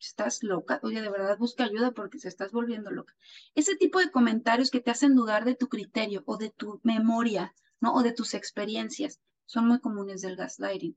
estás 0.00 0.42
loca, 0.42 0.80
oye, 0.82 1.00
de 1.00 1.10
verdad 1.10 1.38
busca 1.38 1.64
ayuda 1.64 1.92
porque 1.92 2.18
se 2.18 2.28
estás 2.28 2.50
volviendo 2.50 2.90
loca. 2.90 3.14
Ese 3.54 3.76
tipo 3.76 4.00
de 4.00 4.10
comentarios 4.10 4.70
que 4.70 4.80
te 4.80 4.90
hacen 4.90 5.14
dudar 5.14 5.44
de 5.44 5.54
tu 5.54 5.68
criterio 5.68 6.22
o 6.26 6.36
de 6.36 6.50
tu 6.50 6.80
memoria, 6.82 7.54
¿no? 7.80 7.94
O 7.94 8.02
de 8.02 8.12
tus 8.12 8.34
experiencias, 8.34 9.20
son 9.46 9.68
muy 9.68 9.78
comunes 9.78 10.20
del 10.20 10.36
gaslighting. 10.36 10.96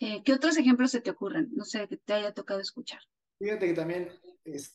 Eh, 0.00 0.22
¿Qué 0.24 0.32
otros 0.32 0.56
ejemplos 0.56 0.90
se 0.90 1.00
te 1.00 1.10
ocurren? 1.10 1.50
No 1.52 1.64
sé, 1.64 1.86
que 1.86 1.96
te 1.96 2.14
haya 2.14 2.32
tocado 2.32 2.60
escuchar. 2.60 3.00
Fíjate 3.38 3.66
que 3.66 3.74
también 3.74 4.08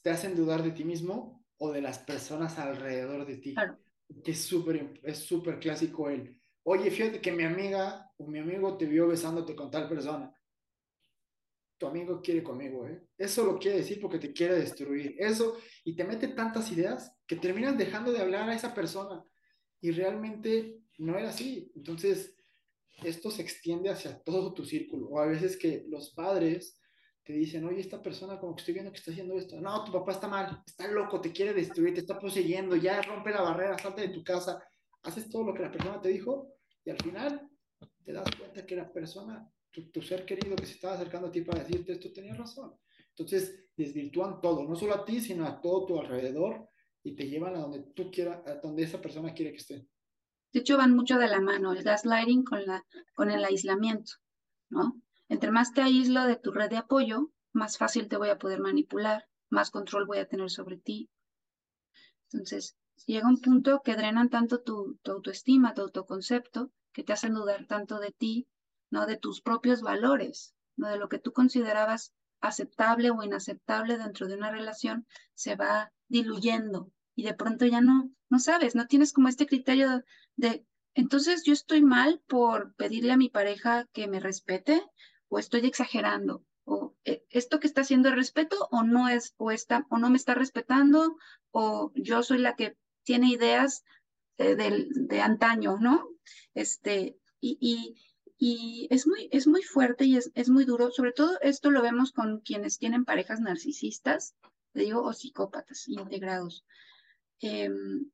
te 0.02 0.10
hacen 0.10 0.36
dudar 0.36 0.62
de 0.64 0.72
ti 0.72 0.84
mismo 0.84 1.44
o 1.58 1.72
de 1.72 1.82
las 1.82 2.00
personas 2.00 2.60
alrededor 2.60 3.26
de 3.26 3.38
ti. 3.38 3.54
Claro. 3.56 3.80
Que 4.24 4.32
es 4.32 4.42
súper 4.42 5.00
es 5.04 5.20
súper 5.20 5.60
clásico 5.60 6.10
el, 6.10 6.40
oye, 6.64 6.90
fíjate 6.92 7.22
que 7.22 7.32
mi 7.32 7.44
amiga 7.44 8.12
o 8.18 8.28
mi 8.28 8.40
amigo 8.40 8.78
te 8.78 8.86
vio 8.86 9.08
besándote 9.08 9.56
con 9.56 9.70
tal 9.70 9.88
persona 9.88 10.34
tu 11.78 11.88
amigo 11.88 12.22
quiere 12.22 12.44
conmigo, 12.44 12.88
¿eh? 12.88 13.08
Eso 13.18 13.46
lo 13.46 13.60
quiere 13.60 13.78
decir 13.78 14.02
porque 14.02 14.20
te 14.20 14.34
quiere 14.34 14.56
destruir. 14.56 15.16
Eso, 15.20 15.58
y 15.84 15.96
te 15.96 16.04
mete 16.04 16.30
tantas 16.30 16.72
ideas 16.72 17.16
que 17.28 17.36
terminas 17.36 17.78
dejando 17.78 18.12
de 18.12 18.20
hablar 18.20 18.50
a 18.50 18.56
esa 18.56 18.74
persona. 18.74 19.24
Y 19.80 19.92
realmente 19.92 20.82
no 20.98 21.18
era 21.18 21.30
así. 21.30 21.72
Entonces, 21.76 22.36
esto 23.04 23.30
se 23.30 23.44
extiende 23.44 23.90
hacia 23.90 24.20
todo 24.24 24.54
tu 24.54 24.66
círculo. 24.66 25.08
O 25.10 25.20
a 25.20 25.28
veces 25.28 25.56
que 25.56 25.86
los 25.88 26.12
padres 26.12 26.80
te 27.28 27.34
dicen, 27.34 27.66
oye, 27.66 27.82
esta 27.82 28.02
persona 28.02 28.40
como 28.40 28.56
que 28.56 28.62
estoy 28.62 28.74
viendo 28.74 28.90
que 28.90 29.00
está 29.00 29.12
haciendo 29.12 29.38
esto. 29.38 29.60
No, 29.60 29.84
tu 29.84 29.92
papá 29.92 30.14
está 30.14 30.30
mal, 30.30 30.64
está 30.66 30.88
loco, 30.88 31.20
te 31.20 31.34
quiere 31.34 31.54
destruir, 31.54 31.94
te 31.94 32.00
está 32.00 32.18
poseyendo, 32.18 32.78
ya 32.78 33.02
rompe 33.02 33.32
la 33.32 33.42
barrera, 33.42 33.78
salte 33.78 34.00
de 34.00 34.10
tu 34.14 34.24
casa. 34.24 34.64
Haces 35.04 35.30
todo 35.30 35.44
lo 35.44 35.54
que 35.54 35.64
la 35.64 35.72
persona 35.72 36.00
te 36.00 36.08
dijo 36.08 36.54
y 36.86 36.90
al 36.90 36.98
final 36.98 37.50
te 38.06 38.14
das 38.14 38.30
cuenta 38.40 38.66
que 38.66 38.78
la 38.78 38.90
persona 38.94 39.46
tu, 39.72 40.02
ser 40.02 40.26
querido 40.26 40.56
que 40.56 40.66
se 40.66 40.76
estaba 40.76 40.94
acercando 40.94 41.28
a 41.28 41.32
ti 41.32 41.42
para 41.42 41.66
decirte 41.66 41.92
esto 41.92 42.14
tenía 42.14 42.34
razón. 42.34 42.74
Entonces 43.10 43.68
desvirtúan 43.76 44.40
todo, 44.40 44.64
no 44.64 44.78
solo 44.78 44.96
a 44.96 45.04
ti, 45.04 45.20
sino 45.20 45.46
a 45.46 45.60
todo 45.60 45.86
tu 45.86 46.00
alrededor 46.00 46.70
y 47.04 47.14
te 47.14 47.28
llevan 47.28 47.58
a 47.58 47.60
donde 47.60 47.92
tú 47.94 48.10
quieras, 48.10 48.40
a 48.48 48.56
donde 48.56 48.84
esa 48.84 49.02
persona 49.02 49.34
quiere 49.34 49.52
que 49.52 49.58
esté. 49.58 49.88
De 50.54 50.62
hecho, 50.62 50.78
van 50.78 50.96
mucho 50.96 51.18
de 51.18 51.28
la 51.28 51.42
mano 51.42 51.74
el 51.74 51.84
gaslighting 51.84 52.46
con, 52.46 52.66
la, 52.66 52.86
con 53.14 53.30
el 53.30 53.44
aislamiento, 53.44 54.14
¿no? 54.70 55.02
Entre 55.30 55.52
más 55.52 55.74
te 55.74 55.82
aíslo 55.82 56.26
de 56.26 56.36
tu 56.36 56.52
red 56.52 56.70
de 56.70 56.78
apoyo, 56.78 57.32
más 57.54 57.78
fácil 57.78 58.08
te 58.08 58.18
voy 58.18 58.30
a 58.30 58.38
poder 58.38 58.60
manipular, 58.60 59.28
más 59.50 59.72
control 59.72 60.06
voy 60.06 60.20
a 60.20 60.28
tener 60.28 60.50
sobre 60.50 60.78
ti. 60.78 61.10
Entonces, 62.32 62.78
llega 63.06 63.28
un 63.28 63.40
punto 63.40 63.82
que 63.84 63.96
drenan 63.96 64.30
tanto 64.30 64.62
tu, 64.62 64.98
tu 65.02 65.12
autoestima, 65.12 65.74
tu 65.74 65.82
autoconcepto, 65.82 66.72
que 66.94 67.04
te 67.04 67.14
hacen 67.14 67.34
dudar 67.34 67.66
tanto 67.66 68.00
de 68.00 68.12
ti, 68.12 68.48
¿no? 68.90 69.06
De 69.06 69.18
tus 69.18 69.42
propios 69.42 69.82
valores, 69.82 70.56
¿no? 70.76 70.88
De 70.90 70.98
lo 70.98 71.10
que 71.10 71.20
tú 71.20 71.32
considerabas 71.32 72.14
aceptable 72.40 73.12
o 73.12 73.24
inaceptable 73.24 73.98
dentro 73.98 74.28
de 74.28 74.36
una 74.36 74.52
relación, 74.52 75.06
se 75.34 75.56
va 75.56 75.92
diluyendo 76.08 76.92
y 77.16 77.24
de 77.24 77.34
pronto 77.34 77.66
ya 77.66 77.82
no, 77.82 78.12
no 78.30 78.40
sabes, 78.40 78.76
no 78.76 78.86
tienes 78.86 79.12
como 79.12 79.28
este 79.28 79.48
criterio 79.48 80.04
de, 80.36 80.66
entonces 80.94 81.44
yo 81.44 81.54
estoy 81.54 81.82
mal 81.82 82.22
por 82.28 82.76
pedirle 82.76 83.12
a 83.12 83.18
mi 83.18 83.30
pareja 83.30 83.86
que 83.92 84.08
me 84.08 84.20
respete 84.20 84.84
o 85.30 85.40
estoy 85.40 85.66
exagerando 85.66 86.46
o 86.66 86.96
eh, 87.06 87.24
esto 87.30 87.60
que 87.60 87.68
está 87.68 87.82
haciendo 87.82 88.10
es 88.10 88.16
respeto 88.16 88.68
o 88.72 88.84
no 88.84 89.10
es 89.10 89.34
o 89.38 89.52
está 89.52 89.86
o 89.90 89.98
no 89.98 90.10
me 90.10 90.18
está 90.18 90.34
respetando 90.36 91.18
o 91.52 91.92
yo 91.96 92.24
soy 92.24 92.40
la 92.40 92.56
que 92.56 92.78
tiene 93.04 93.30
ideas 93.30 93.84
eh, 94.38 94.56
de, 94.56 95.22
antaño, 95.22 95.78
¿no? 95.80 96.10
Este, 96.54 97.18
y, 97.40 97.96
y 98.38 98.88
es 98.92 99.08
muy, 99.08 99.30
es 99.32 99.48
muy 99.48 99.64
fuerte 99.64 100.06
y 100.06 100.18
es, 100.18 100.32
es 100.36 100.50
muy 100.50 100.66
duro. 100.66 100.92
Sobre 100.92 101.12
todo 101.12 101.40
esto 101.42 101.72
lo 101.72 101.82
vemos 101.82 102.12
con 102.12 102.42
quienes 102.42 102.78
tienen 102.78 103.06
parejas 103.06 103.40
narcisistas, 103.40 104.36
digo, 104.74 105.02
o 105.04 105.14
psicópatas 105.14 105.88
integrados, 105.88 106.64
em, 107.40 108.12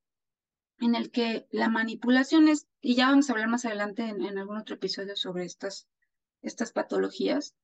en 0.79 0.96
el 0.96 1.12
que 1.12 1.48
la 1.51 1.70
manipulación 1.70 2.48
es, 2.48 2.67
y 2.82 2.96
ya 2.96 3.08
vamos 3.08 3.29
a 3.29 3.34
hablar 3.34 3.50
más 3.50 3.65
adelante 3.65 4.03
en, 4.03 4.38
algún 4.38 4.58
otro 4.58 4.75
episodio 4.75 5.15
sobre 5.15 5.46
estas, 5.46 5.88
estas 6.43 6.71
patologías, 6.71 7.55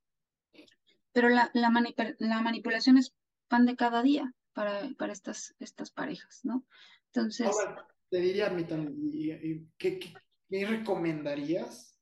pero 1.12 1.30
la, 1.30 1.52
la, 1.54 1.72
la 2.20 2.42
manipulación 2.42 2.98
es 2.98 3.14
pan 3.48 3.66
de 3.66 3.76
cada 3.76 4.02
día 4.02 4.34
para, 4.54 4.90
para 4.98 5.14
estas, 5.14 5.56
estas 5.60 5.92
parejas, 5.92 6.42
¿no? 6.44 6.66
Entonces... 7.08 7.48
Ahora, 7.48 7.88
te 8.10 8.20
diría, 8.20 8.50
Mitan, 8.50 8.96
¿qué, 9.12 9.68
qué, 9.78 10.14
qué 10.50 10.66
recomendarías 10.66 12.00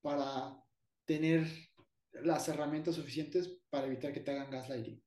para 0.00 0.60
tener 1.04 1.46
las 2.12 2.48
herramientas 2.48 2.96
suficientes 2.96 3.58
para 3.70 3.86
evitar 3.86 4.12
que 4.12 4.20
te 4.20 4.30
hagan 4.30 4.50
gaslighting? 4.50 5.02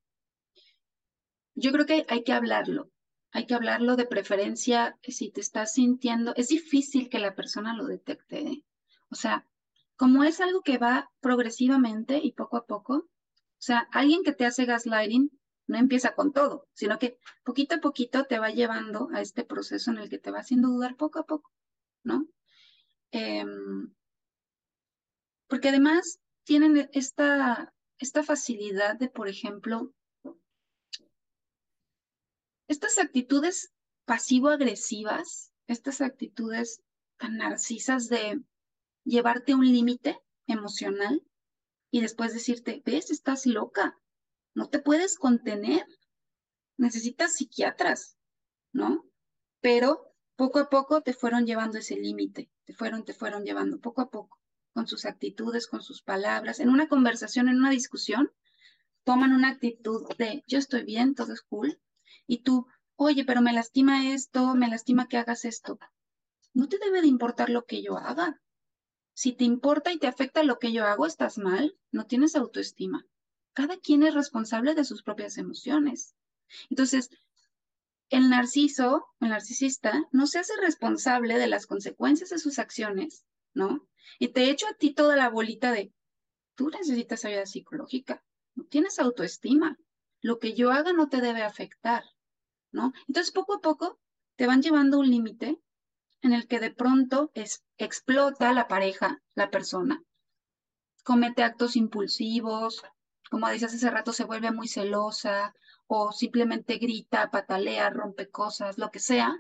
Yo 1.55 1.71
creo 1.71 1.85
que 1.85 2.05
hay 2.07 2.23
que 2.23 2.33
hablarlo. 2.33 2.91
Hay 3.31 3.45
que 3.45 3.55
hablarlo 3.55 3.95
de 3.95 4.05
preferencia 4.05 4.97
si 5.03 5.31
te 5.31 5.41
estás 5.41 5.73
sintiendo. 5.73 6.33
Es 6.35 6.47
difícil 6.49 7.09
que 7.09 7.19
la 7.19 7.35
persona 7.35 7.75
lo 7.75 7.85
detecte. 7.85 8.39
¿eh? 8.39 8.63
O 9.09 9.15
sea, 9.15 9.47
como 9.97 10.23
es 10.23 10.39
algo 10.39 10.61
que 10.61 10.77
va 10.77 11.09
progresivamente 11.19 12.19
y 12.23 12.31
poco 12.31 12.57
a 12.57 12.65
poco, 12.65 12.93
o 12.95 13.09
sea, 13.59 13.87
alguien 13.91 14.23
que 14.23 14.31
te 14.31 14.45
hace 14.45 14.65
gaslighting 14.65 15.31
no 15.65 15.77
empieza 15.77 16.15
con 16.15 16.31
todo, 16.31 16.67
sino 16.73 16.97
que 16.99 17.17
poquito 17.43 17.75
a 17.75 17.79
poquito 17.79 18.25
te 18.25 18.39
va 18.39 18.51
llevando 18.51 19.09
a 19.13 19.21
este 19.21 19.43
proceso 19.43 19.91
en 19.91 19.97
el 19.97 20.09
que 20.09 20.19
te 20.19 20.31
va 20.31 20.39
haciendo 20.39 20.69
dudar 20.69 20.95
poco 20.95 21.19
a 21.19 21.25
poco, 21.25 21.51
¿no? 22.03 22.27
Eh, 23.11 23.43
porque 25.47 25.69
además 25.69 26.19
tienen 26.43 26.89
esta, 26.93 27.73
esta 27.97 28.23
facilidad 28.23 28.95
de, 28.97 29.09
por 29.09 29.27
ejemplo, 29.27 29.91
estas 32.67 32.97
actitudes 32.97 33.73
pasivo-agresivas, 34.05 35.51
estas 35.67 36.01
actitudes 36.01 36.81
tan 37.17 37.37
narcisas 37.37 38.07
de 38.07 38.41
llevarte 39.07 39.55
un 39.55 39.65
límite 39.65 40.19
emocional 40.47 41.23
y 41.89 42.01
después 42.01 42.33
decirte, 42.33 42.83
ves, 42.85 43.09
estás 43.09 43.45
loca, 43.45 43.97
no 44.53 44.69
te 44.69 44.79
puedes 44.79 45.17
contener, 45.17 45.85
necesitas 46.77 47.35
psiquiatras, 47.35 48.17
¿no? 48.73 49.05
Pero 49.61 50.13
poco 50.35 50.59
a 50.59 50.69
poco 50.69 51.01
te 51.01 51.13
fueron 51.13 51.45
llevando 51.45 51.77
ese 51.77 51.95
límite, 51.95 52.51
te 52.65 52.73
fueron, 52.73 53.05
te 53.05 53.13
fueron 53.13 53.43
llevando 53.43 53.79
poco 53.79 54.01
a 54.01 54.09
poco 54.09 54.39
con 54.73 54.87
sus 54.87 55.05
actitudes, 55.05 55.67
con 55.67 55.81
sus 55.81 56.03
palabras. 56.03 56.59
En 56.59 56.69
una 56.69 56.87
conversación, 56.87 57.49
en 57.49 57.57
una 57.57 57.71
discusión, 57.71 58.31
toman 59.03 59.33
una 59.33 59.49
actitud 59.49 60.05
de 60.17 60.43
yo 60.47 60.59
estoy 60.59 60.83
bien, 60.83 61.15
todo 61.15 61.33
es 61.33 61.41
cool, 61.41 61.79
y 62.27 62.43
tú, 62.43 62.67
oye, 62.95 63.25
pero 63.25 63.41
me 63.41 63.53
lastima 63.53 64.11
esto, 64.11 64.53
me 64.53 64.67
lastima 64.67 65.07
que 65.07 65.17
hagas 65.17 65.45
esto. 65.45 65.79
No 66.53 66.67
te 66.67 66.77
debe 66.77 67.01
de 67.01 67.07
importar 67.07 67.49
lo 67.49 67.65
que 67.65 67.81
yo 67.81 67.97
haga. 67.97 68.39
Si 69.17 69.33
te 69.33 69.45
importa 69.45 69.91
y 69.91 69.97
te 69.97 70.05
afecta 70.05 70.43
lo 70.43 70.59
que 70.59 70.71
yo 70.71 70.85
hago, 70.85 71.07
estás 71.07 71.39
mal, 71.39 71.75
no 71.91 72.05
tienes 72.05 72.35
autoestima. 72.35 73.07
Cada 73.53 73.77
quien 73.77 74.03
es 74.03 74.13
responsable 74.13 74.75
de 74.75 74.83
sus 74.83 75.01
propias 75.01 75.39
emociones. 75.39 76.13
Entonces, 76.69 77.09
el 78.09 78.29
narciso, 78.29 79.07
el 79.19 79.29
narcisista, 79.29 80.07
no 80.11 80.27
se 80.27 80.37
hace 80.37 80.53
responsable 80.61 81.39
de 81.39 81.47
las 81.47 81.65
consecuencias 81.65 82.29
de 82.29 82.37
sus 82.37 82.59
acciones, 82.59 83.25
¿no? 83.55 83.89
Y 84.19 84.27
te 84.27 84.51
echo 84.51 84.67
a 84.67 84.75
ti 84.75 84.93
toda 84.93 85.15
la 85.15 85.31
bolita 85.31 85.71
de, 85.71 85.91
tú 86.53 86.69
necesitas 86.69 87.25
ayuda 87.25 87.47
psicológica, 87.47 88.23
no 88.53 88.65
tienes 88.65 88.99
autoestima, 88.99 89.79
lo 90.21 90.37
que 90.37 90.53
yo 90.53 90.69
haga 90.69 90.93
no 90.93 91.09
te 91.09 91.21
debe 91.21 91.41
afectar, 91.41 92.03
¿no? 92.71 92.93
Entonces, 93.07 93.31
poco 93.33 93.55
a 93.55 93.61
poco 93.61 93.99
te 94.35 94.45
van 94.45 94.61
llevando 94.61 94.99
un 94.99 95.09
límite 95.09 95.59
en 96.27 96.33
el 96.33 96.47
que 96.47 96.59
de 96.59 96.71
pronto 96.71 97.31
es, 97.33 97.63
explota 97.77 98.53
la 98.53 98.67
pareja, 98.67 99.21
la 99.33 99.49
persona, 99.49 100.03
comete 101.03 101.41
actos 101.43 101.75
impulsivos, 101.75 102.83
como 103.31 103.49
dices 103.49 103.73
hace 103.73 103.89
rato, 103.89 104.13
se 104.13 104.25
vuelve 104.25 104.51
muy 104.51 104.67
celosa 104.67 105.55
o 105.87 106.11
simplemente 106.11 106.77
grita, 106.77 107.31
patalea, 107.31 107.89
rompe 107.89 108.29
cosas, 108.29 108.77
lo 108.77 108.91
que 108.91 108.99
sea, 108.99 109.35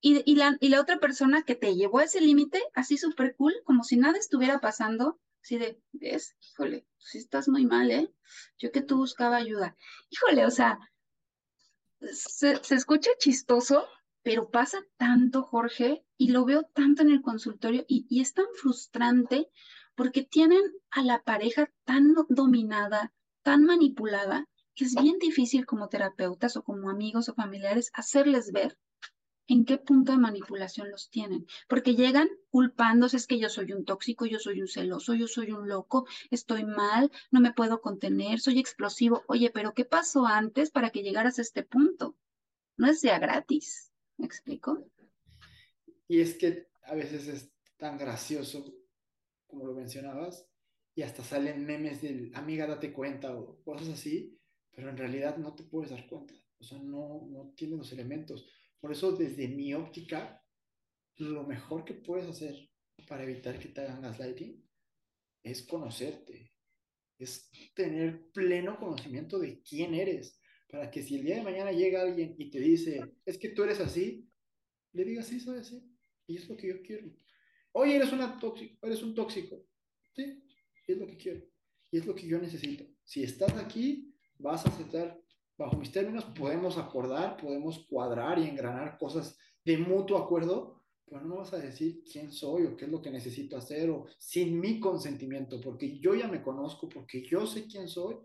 y, 0.00 0.36
la, 0.36 0.56
y 0.60 0.68
la 0.68 0.80
otra 0.80 1.00
persona 1.00 1.42
que 1.42 1.56
te 1.56 1.74
llevó 1.74 1.98
a 1.98 2.04
ese 2.04 2.20
límite, 2.20 2.62
así 2.74 2.96
súper 2.96 3.34
cool, 3.34 3.54
como 3.64 3.82
si 3.82 3.96
nada 3.96 4.16
estuviera 4.16 4.60
pasando, 4.60 5.18
así 5.42 5.58
de, 5.58 5.82
ves, 5.90 6.36
híjole, 6.40 6.86
si 6.98 7.18
estás 7.18 7.48
muy 7.48 7.66
mal, 7.66 7.90
¿eh? 7.90 8.12
Yo 8.58 8.70
que 8.70 8.82
tú 8.82 8.98
buscaba 8.98 9.36
ayuda. 9.36 9.76
Híjole, 10.10 10.46
o 10.46 10.50
sea, 10.52 10.78
se, 12.12 12.62
se 12.62 12.76
escucha 12.76 13.10
chistoso, 13.18 13.88
pero 14.22 14.50
pasa 14.50 14.78
tanto, 14.96 15.42
Jorge, 15.42 16.04
y 16.16 16.30
lo 16.30 16.44
veo 16.44 16.64
tanto 16.64 17.02
en 17.02 17.10
el 17.10 17.22
consultorio 17.22 17.84
y, 17.88 18.20
es 18.20 18.34
tan 18.34 18.46
frustrante 18.54 19.48
porque 19.94 20.22
tienen 20.22 20.62
a 20.90 21.02
la 21.02 21.22
pareja 21.22 21.70
tan 21.84 22.14
dominada, 22.28 23.12
tan 23.42 23.64
manipulada, 23.64 24.46
que 24.74 24.84
es 24.84 24.94
bien 24.94 25.18
difícil 25.18 25.66
como 25.66 25.88
terapeutas 25.88 26.56
o 26.56 26.62
como 26.62 26.90
amigos 26.90 27.28
o 27.28 27.34
familiares 27.34 27.90
hacerles 27.94 28.52
ver 28.52 28.78
en 29.48 29.64
qué 29.64 29.78
punto 29.78 30.12
de 30.12 30.18
manipulación 30.18 30.90
los 30.90 31.08
tienen, 31.08 31.46
porque 31.68 31.94
llegan 31.94 32.28
culpándose, 32.50 33.16
es 33.16 33.26
que 33.26 33.38
yo 33.38 33.48
soy 33.48 33.72
un 33.72 33.84
tóxico, 33.84 34.26
yo 34.26 34.38
soy 34.38 34.60
un 34.60 34.68
celoso, 34.68 35.14
yo 35.14 35.26
soy 35.26 35.52
un 35.52 35.68
loco, 35.68 36.06
estoy 36.30 36.64
mal, 36.64 37.10
no 37.30 37.40
me 37.40 37.54
puedo 37.54 37.80
contener, 37.80 38.40
soy 38.40 38.58
explosivo. 38.58 39.24
Oye, 39.26 39.50
pero 39.50 39.72
¿qué 39.72 39.86
pasó 39.86 40.26
antes 40.26 40.70
para 40.70 40.90
que 40.90 41.02
llegaras 41.02 41.38
a 41.38 41.42
este 41.42 41.62
punto? 41.62 42.14
No 42.76 42.88
es 42.88 43.00
ya 43.00 43.18
gratis, 43.18 43.87
¿me 44.18 44.26
explico? 44.26 44.84
Y 46.06 46.20
es 46.20 46.34
que 46.34 46.68
a 46.82 46.94
veces 46.94 47.26
es 47.28 47.52
tan 47.76 47.96
gracioso, 47.96 48.74
como 49.46 49.66
lo 49.66 49.74
mencionabas, 49.74 50.46
y 50.94 51.02
hasta 51.02 51.22
salen 51.22 51.64
memes 51.64 52.02
del 52.02 52.32
amiga, 52.34 52.66
date 52.66 52.92
cuenta 52.92 53.36
o 53.36 53.62
cosas 53.62 53.88
así, 53.88 54.38
pero 54.70 54.90
en 54.90 54.96
realidad 54.96 55.36
no 55.36 55.54
te 55.54 55.64
puedes 55.64 55.90
dar 55.90 56.06
cuenta, 56.08 56.34
o 56.58 56.64
sea, 56.64 56.78
no, 56.78 57.26
no 57.30 57.52
tiene 57.56 57.76
los 57.76 57.92
elementos. 57.92 58.50
Por 58.80 58.92
eso, 58.92 59.12
desde 59.12 59.48
mi 59.48 59.74
óptica, 59.74 60.44
lo 61.16 61.44
mejor 61.44 61.84
que 61.84 61.94
puedes 61.94 62.26
hacer 62.28 62.70
para 63.06 63.22
evitar 63.22 63.58
que 63.58 63.68
te 63.68 63.80
hagan 63.80 64.02
gaslighting 64.02 64.64
es 65.42 65.62
conocerte, 65.62 66.52
es 67.18 67.50
tener 67.74 68.30
pleno 68.32 68.78
conocimiento 68.78 69.38
de 69.38 69.62
quién 69.62 69.94
eres, 69.94 70.37
para 70.70 70.90
que 70.90 71.02
si 71.02 71.16
el 71.16 71.24
día 71.24 71.36
de 71.36 71.42
mañana 71.42 71.72
llega 71.72 72.02
alguien 72.02 72.34
y 72.38 72.50
te 72.50 72.60
dice, 72.60 73.00
es 73.24 73.38
que 73.38 73.50
tú 73.50 73.62
eres 73.64 73.80
así, 73.80 74.28
le 74.92 75.04
digas, 75.04 75.26
sí, 75.26 75.40
soy 75.40 75.58
así, 75.58 75.82
y 76.26 76.36
es 76.36 76.48
lo 76.48 76.56
que 76.56 76.68
yo 76.68 76.82
quiero. 76.82 77.10
Oye, 77.72 77.96
eres, 77.96 78.12
una 78.12 78.38
tóxico, 78.38 78.86
eres 78.86 79.02
un 79.02 79.14
tóxico, 79.14 79.64
sí, 80.14 80.42
es 80.86 80.98
lo 80.98 81.06
que 81.06 81.16
quiero, 81.16 81.42
y 81.90 81.98
es 81.98 82.06
lo 82.06 82.14
que 82.14 82.26
yo 82.26 82.38
necesito. 82.38 82.84
Si 83.04 83.22
estás 83.22 83.56
aquí, 83.56 84.14
vas 84.38 84.66
a 84.66 84.68
aceptar 84.68 85.18
bajo 85.56 85.76
mis 85.76 85.90
términos, 85.90 86.24
podemos 86.24 86.78
acordar, 86.78 87.36
podemos 87.36 87.86
cuadrar 87.88 88.38
y 88.38 88.48
engranar 88.48 88.98
cosas 88.98 89.36
de 89.64 89.78
mutuo 89.78 90.18
acuerdo, 90.18 90.84
pero 91.04 91.22
no 91.22 91.36
vas 91.36 91.52
a 91.54 91.58
decir 91.58 92.04
quién 92.04 92.30
soy 92.30 92.66
o 92.66 92.76
qué 92.76 92.84
es 92.84 92.90
lo 92.90 93.00
que 93.00 93.10
necesito 93.10 93.56
hacer 93.56 93.90
o 93.90 94.06
sin 94.18 94.60
mi 94.60 94.78
consentimiento, 94.78 95.60
porque 95.60 95.98
yo 95.98 96.14
ya 96.14 96.28
me 96.28 96.42
conozco, 96.42 96.88
porque 96.88 97.26
yo 97.26 97.46
sé 97.46 97.66
quién 97.66 97.88
soy, 97.88 98.16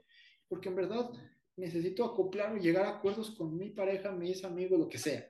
porque 0.48 0.70
en 0.70 0.76
verdad 0.76 1.10
necesito 1.58 2.06
acoplar 2.06 2.54
o 2.54 2.58
llegar 2.58 2.86
a 2.86 2.98
acuerdos 2.98 3.32
con 3.32 3.56
mi 3.58 3.70
pareja, 3.70 4.12
mis 4.12 4.44
amigos, 4.44 4.80
lo 4.80 4.90
que 4.90 4.98
sea. 4.98 5.30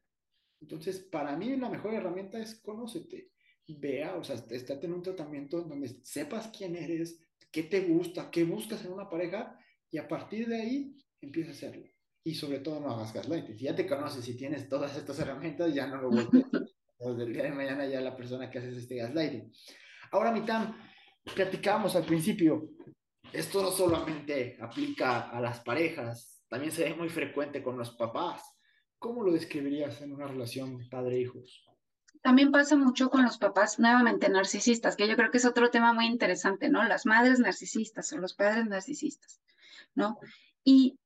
Entonces, 0.61 0.99
para 0.99 1.35
mí 1.35 1.55
la 1.57 1.69
mejor 1.69 1.93
herramienta 1.93 2.39
es 2.39 2.59
conócete. 2.61 3.31
Vea, 3.67 4.15
o 4.15 4.23
sea, 4.23 4.35
estate 4.35 4.85
en 4.85 4.93
un 4.93 5.01
tratamiento 5.01 5.61
donde 5.61 5.99
sepas 6.03 6.49
quién 6.55 6.75
eres, 6.75 7.21
qué 7.51 7.63
te 7.63 7.81
gusta, 7.81 8.29
qué 8.29 8.43
buscas 8.43 8.83
en 8.83 8.91
una 8.91 9.09
pareja 9.09 9.57
y 9.89 9.97
a 9.97 10.07
partir 10.07 10.47
de 10.47 10.61
ahí 10.61 10.97
empieza 11.21 11.51
a 11.51 11.53
hacerlo 11.53 11.93
y 12.23 12.35
sobre 12.35 12.59
todo 12.59 12.79
no 12.79 12.91
hagas 12.91 13.13
gaslighting. 13.13 13.57
Si 13.57 13.65
ya 13.65 13.75
te 13.75 13.87
conoces 13.87 14.27
y 14.27 14.37
tienes 14.37 14.69
todas 14.69 14.95
estas 14.97 15.19
herramientas, 15.19 15.73
ya 15.73 15.87
no 15.87 16.01
lo 16.01 16.09
vuelves. 16.09 16.45
Desde 16.99 17.23
el 17.23 17.33
día 17.33 17.43
de 17.43 17.51
mañana 17.51 17.85
ya 17.85 17.99
la 17.99 18.15
persona 18.15 18.49
que 18.49 18.59
haces 18.59 18.77
este 18.77 18.95
gaslighting. 18.95 19.51
Ahora, 20.11 20.31
Mitam, 20.31 20.77
platicábamos 21.35 21.95
al 21.95 22.05
principio, 22.05 22.69
esto 23.33 23.61
no 23.61 23.71
solamente 23.71 24.57
aplica 24.61 25.29
a 25.29 25.41
las 25.41 25.59
parejas, 25.61 26.43
también 26.47 26.71
se 26.71 26.83
ve 26.83 26.93
muy 26.93 27.09
frecuente 27.09 27.63
con 27.63 27.77
los 27.77 27.91
papás. 27.91 28.43
¿Cómo 28.99 29.23
lo 29.23 29.33
describirías 29.33 30.01
en 30.01 30.13
una 30.13 30.27
relación 30.27 30.87
padre-hijos? 30.89 31.65
También 32.21 32.51
pasa 32.51 32.77
mucho 32.77 33.09
con 33.09 33.23
los 33.23 33.37
papás 33.37 33.79
nuevamente 33.79 34.29
narcisistas, 34.29 34.95
que 34.95 35.07
yo 35.07 35.17
creo 35.17 35.29
que 35.29 35.39
es 35.39 35.45
otro 35.45 35.71
tema 35.71 35.93
muy 35.93 36.05
interesante, 36.05 36.69
¿no? 36.69 36.83
Las 36.83 37.05
madres 37.05 37.39
narcisistas 37.39 38.13
o 38.13 38.17
los 38.17 38.33
padres 38.33 38.65
narcisistas, 38.67 39.41
¿no? 39.93 40.19
Y 40.63 40.97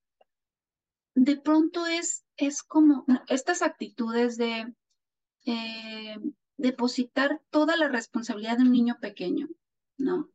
de 1.16 1.38
pronto 1.38 1.88
es, 1.88 2.26
es 2.36 2.62
como 2.62 3.06
estas 3.28 3.64
actitudes 3.64 4.38
de 4.38 4.72
eh, 5.46 6.18
depositar 6.58 7.42
toda 7.50 7.78
la 7.78 7.88
responsabilidad 7.88 8.58
de 8.58 8.64
un 8.64 8.72
niño 8.72 8.98
pequeño, 9.00 9.48
¿no? 9.98 10.30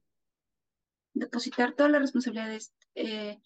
Depositar 1.14 1.72
toda 1.72 1.88
la 1.88 1.98
responsabilidad 1.98 2.48
de, 2.48 2.62
eh, 2.94 3.40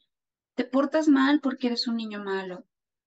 te 0.54 0.64
portas 0.64 1.08
mal 1.08 1.40
porque 1.40 1.68
eres 1.68 1.86
un 1.88 1.96
niño 1.96 2.22
malo, 2.22 2.66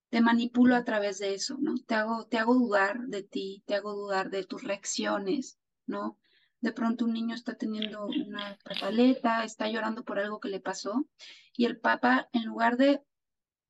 te 0.09 0.21
manipulo 0.21 0.75
a 0.75 0.83
través 0.83 1.19
de 1.19 1.33
eso, 1.33 1.57
¿no? 1.59 1.75
Te 1.85 1.95
hago, 1.95 2.25
te 2.27 2.37
hago 2.37 2.55
dudar 2.55 3.07
de 3.07 3.23
ti, 3.23 3.63
te 3.65 3.75
hago 3.75 3.93
dudar 3.93 4.29
de 4.29 4.43
tus 4.43 4.63
reacciones, 4.63 5.59
¿no? 5.85 6.17
De 6.61 6.71
pronto 6.73 7.05
un 7.05 7.13
niño 7.13 7.35
está 7.35 7.55
teniendo 7.55 8.05
una 8.05 8.57
pataleta, 8.63 9.43
está 9.43 9.69
llorando 9.69 10.03
por 10.03 10.19
algo 10.19 10.39
que 10.39 10.49
le 10.49 10.59
pasó 10.59 11.07
y 11.55 11.65
el 11.65 11.79
papá, 11.79 12.29
en 12.33 12.45
lugar 12.45 12.75
de 12.77 13.01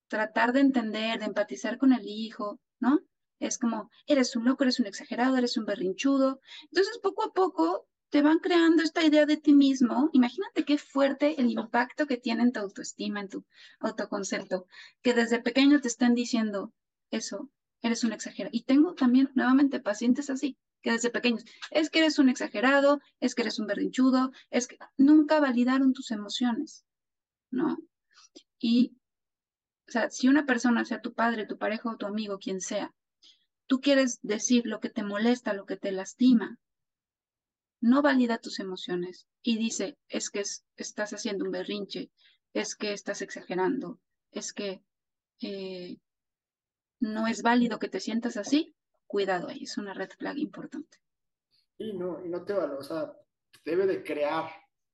tratar 0.07 0.53
de 0.53 0.61
entender, 0.61 1.19
de 1.19 1.25
empatizar 1.25 1.77
con 1.77 1.93
el 1.93 2.07
hijo, 2.07 2.59
¿no? 2.79 2.99
Es 3.39 3.57
como, 3.57 3.89
eres 4.07 4.35
un 4.35 4.45
loco, 4.45 4.63
eres 4.63 4.79
un 4.79 4.87
exagerado, 4.87 5.37
eres 5.37 5.55
un 5.55 5.65
berrinchudo. 5.65 6.41
Entonces, 6.63 6.97
poco 6.99 7.23
a 7.23 7.33
poco 7.33 7.87
te 8.09 8.21
van 8.21 8.39
creando 8.39 8.83
esta 8.83 9.03
idea 9.03 9.25
de 9.25 9.37
ti 9.37 9.53
mismo. 9.53 10.09
Imagínate 10.13 10.65
qué 10.65 10.77
fuerte 10.77 11.39
el 11.39 11.51
impacto 11.51 12.07
que 12.07 12.17
tiene 12.17 12.43
en 12.43 12.51
tu 12.51 12.59
autoestima, 12.59 13.21
en 13.21 13.29
tu 13.29 13.45
autoconcepto, 13.79 14.65
que 15.01 15.13
desde 15.13 15.41
pequeño 15.41 15.79
te 15.79 15.87
están 15.87 16.15
diciendo 16.15 16.73
eso, 17.11 17.49
eres 17.81 18.03
un 18.03 18.13
exagerado. 18.13 18.55
Y 18.55 18.63
tengo 18.63 18.93
también 18.93 19.29
nuevamente 19.35 19.79
pacientes 19.79 20.29
así, 20.29 20.57
que 20.81 20.91
desde 20.91 21.09
pequeños, 21.09 21.45
es 21.71 21.89
que 21.89 21.99
eres 21.99 22.19
un 22.19 22.29
exagerado, 22.29 22.99
es 23.19 23.35
que 23.35 23.43
eres 23.43 23.59
un 23.59 23.67
berrinchudo, 23.67 24.31
es 24.49 24.67
que 24.67 24.77
nunca 24.97 25.39
validaron 25.39 25.93
tus 25.93 26.11
emociones, 26.11 26.85
¿no? 27.51 27.77
Y 28.59 28.99
o 29.89 29.91
sea, 29.91 30.11
si 30.11 30.27
una 30.27 30.45
persona, 30.45 30.85
sea 30.85 31.01
tu 31.01 31.15
padre, 31.15 31.47
tu 31.47 31.57
pareja 31.57 31.89
o 31.89 31.97
tu 31.97 32.05
amigo, 32.05 32.37
quien 32.37 32.61
sea, 32.61 32.93
tú 33.65 33.81
quieres 33.81 34.19
decir 34.21 34.67
lo 34.67 34.79
que 34.79 34.91
te 34.91 35.01
molesta, 35.01 35.53
lo 35.53 35.65
que 35.65 35.77
te 35.77 35.91
lastima, 35.91 36.59
no 37.81 38.01
valida 38.01 38.39
tus 38.39 38.59
emociones 38.59 39.27
y 39.41 39.57
dice, 39.57 39.97
es 40.07 40.29
que 40.29 40.43
estás 40.75 41.13
haciendo 41.13 41.45
un 41.45 41.51
berrinche, 41.51 42.11
es 42.53 42.75
que 42.75 42.93
estás 42.93 43.21
exagerando, 43.21 43.99
es 44.31 44.53
que 44.53 44.81
eh, 45.41 45.97
no 46.99 47.27
es 47.27 47.41
válido 47.41 47.79
que 47.79 47.89
te 47.89 47.99
sientas 47.99 48.37
así, 48.37 48.75
cuidado 49.07 49.47
ahí, 49.47 49.63
es 49.63 49.77
una 49.77 49.93
red 49.93 50.09
flag 50.17 50.37
importante. 50.37 50.97
Y 51.77 51.93
no, 51.93 52.23
y 52.23 52.29
no 52.29 52.43
te 52.43 52.53
valora, 52.53 52.79
o 52.79 52.83
sea, 52.83 53.13
debe 53.63 53.85
de 53.85 54.03
crear 54.03 54.49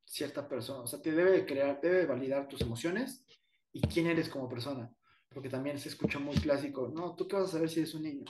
cierta 0.05 0.47
persona, 0.47 0.81
o 0.81 0.87
sea, 0.87 1.01
te 1.01 1.11
debe 1.11 1.31
de 1.31 1.45
crear, 1.45 1.81
debe 1.81 1.97
de 1.97 2.05
validar 2.05 2.47
tus 2.47 2.61
emociones 2.61 3.25
y 3.73 3.81
quién 3.81 4.07
eres 4.07 4.29
como 4.29 4.47
persona. 4.47 4.93
Porque 5.29 5.49
también 5.49 5.79
se 5.79 5.89
escucha 5.89 6.19
muy 6.19 6.35
clásico, 6.35 6.87
no, 6.87 7.15
tú 7.15 7.27
qué 7.27 7.35
vas 7.35 7.49
a 7.49 7.53
saber 7.53 7.69
si 7.69 7.79
eres 7.79 7.95
un 7.95 8.03
niño, 8.03 8.25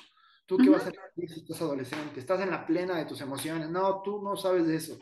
tú 0.45 0.57
qué 0.57 0.69
vas 0.69 0.83
a 0.87 0.91
saber 0.91 1.29
si 1.29 1.39
estás 1.39 1.61
adolescente, 1.61 2.19
estás 2.19 2.41
en 2.41 2.51
la 2.51 2.65
plena 2.65 2.97
de 2.97 3.05
tus 3.05 3.21
emociones, 3.21 3.69
no, 3.69 4.01
tú 4.01 4.21
no 4.21 4.35
sabes 4.35 4.67
de 4.67 4.75
eso. 4.75 4.97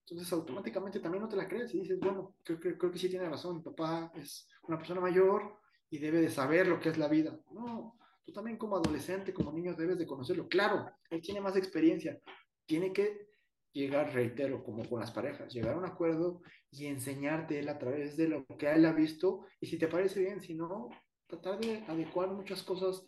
Entonces 0.00 0.30
automáticamente 0.32 1.00
también 1.00 1.22
no 1.22 1.28
te 1.28 1.36
la 1.36 1.48
crees 1.48 1.74
y 1.74 1.80
dices, 1.80 1.98
bueno, 1.98 2.36
creo, 2.42 2.60
creo, 2.60 2.90
que 2.90 2.98
sí 2.98 3.08
tiene 3.08 3.28
razón, 3.28 3.56
mi 3.56 3.62
papá 3.62 4.12
es 4.14 4.48
una 4.68 4.76
persona 4.76 5.00
mayor 5.00 5.58
y 5.88 5.98
debe 5.98 6.20
de 6.20 6.30
saber 6.30 6.66
lo 6.66 6.78
que 6.78 6.90
es 6.90 6.98
la 6.98 7.08
vida. 7.08 7.40
No, 7.52 7.98
tú 8.24 8.32
también 8.32 8.58
como 8.58 8.76
adolescente, 8.76 9.32
como 9.32 9.52
niño, 9.52 9.74
debes 9.74 9.98
de 9.98 10.06
conocerlo. 10.06 10.46
Claro, 10.48 10.90
él 11.08 11.22
tiene 11.22 11.40
más 11.40 11.56
experiencia, 11.56 12.20
tiene 12.66 12.92
que 12.92 13.28
llegar, 13.72 14.12
reitero, 14.12 14.62
como 14.62 14.88
con 14.88 15.00
las 15.00 15.10
parejas, 15.10 15.52
llegar 15.52 15.74
a 15.74 15.78
un 15.78 15.84
acuerdo 15.84 16.42
y 16.70 16.86
enseñarte 16.86 17.58
él 17.58 17.68
a 17.68 17.78
través 17.78 18.16
de 18.16 18.28
lo 18.28 18.46
que 18.46 18.70
él 18.70 18.84
ha 18.84 18.92
visto 18.92 19.46
y 19.60 19.66
si 19.66 19.78
te 19.78 19.88
parece 19.88 20.20
bien, 20.20 20.40
si 20.40 20.54
no, 20.54 20.90
tratar 21.26 21.58
de 21.58 21.78
adecuar 21.88 22.28
muchas 22.30 22.62
cosas 22.62 23.04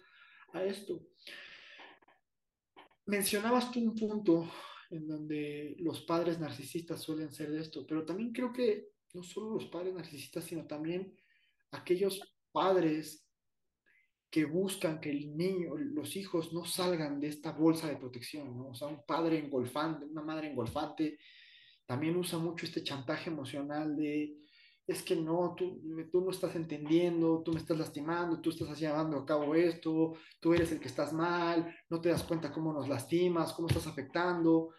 a 0.52 0.64
esto. 0.64 1.00
Mencionabas 3.06 3.70
tú 3.70 3.80
un 3.80 3.94
punto 3.94 4.50
en 4.90 5.06
donde 5.06 5.76
los 5.78 6.02
padres 6.02 6.38
narcisistas 6.38 7.00
suelen 7.00 7.32
ser 7.32 7.50
de 7.50 7.60
esto, 7.60 7.86
pero 7.86 8.04
también 8.04 8.32
creo 8.32 8.52
que 8.52 8.88
no 9.14 9.22
solo 9.22 9.54
los 9.54 9.66
padres 9.66 9.94
narcisistas, 9.94 10.44
sino 10.44 10.66
también 10.66 11.16
aquellos 11.70 12.20
padres 12.52 13.26
que 14.30 14.44
buscan 14.44 15.00
que 15.00 15.10
el 15.10 15.36
niño, 15.36 15.76
los 15.76 16.16
hijos 16.16 16.52
no 16.52 16.64
salgan 16.64 17.20
de 17.20 17.28
esta 17.28 17.52
bolsa 17.52 17.88
de 17.88 17.96
protección, 17.96 18.56
¿no? 18.56 18.68
O 18.68 18.74
sea, 18.74 18.88
un 18.88 19.04
padre 19.06 19.38
engolfante, 19.38 20.04
una 20.04 20.22
madre 20.22 20.50
engolfante, 20.50 21.18
también 21.86 22.16
usa 22.16 22.38
mucho 22.38 22.66
este 22.66 22.82
chantaje 22.82 23.30
emocional 23.30 23.96
de, 23.96 24.36
es 24.86 25.02
que 25.02 25.16
no, 25.16 25.54
tú, 25.56 25.82
tú 26.12 26.20
no 26.20 26.30
estás 26.30 26.54
entendiendo, 26.54 27.42
tú 27.42 27.52
me 27.52 27.58
estás 27.58 27.76
lastimando, 27.76 28.40
tú 28.40 28.50
estás 28.50 28.78
llevando 28.78 29.18
a 29.18 29.26
cabo 29.26 29.54
esto, 29.54 30.14
tú 30.38 30.54
eres 30.54 30.70
el 30.70 30.78
que 30.78 30.88
estás 30.88 31.12
mal, 31.12 31.74
no 31.90 32.00
te 32.00 32.10
das 32.10 32.22
cuenta 32.22 32.52
cómo 32.52 32.72
nos 32.72 32.88
lastimas, 32.88 33.52
cómo 33.52 33.66
estás 33.66 33.86
afectando. 33.88 34.70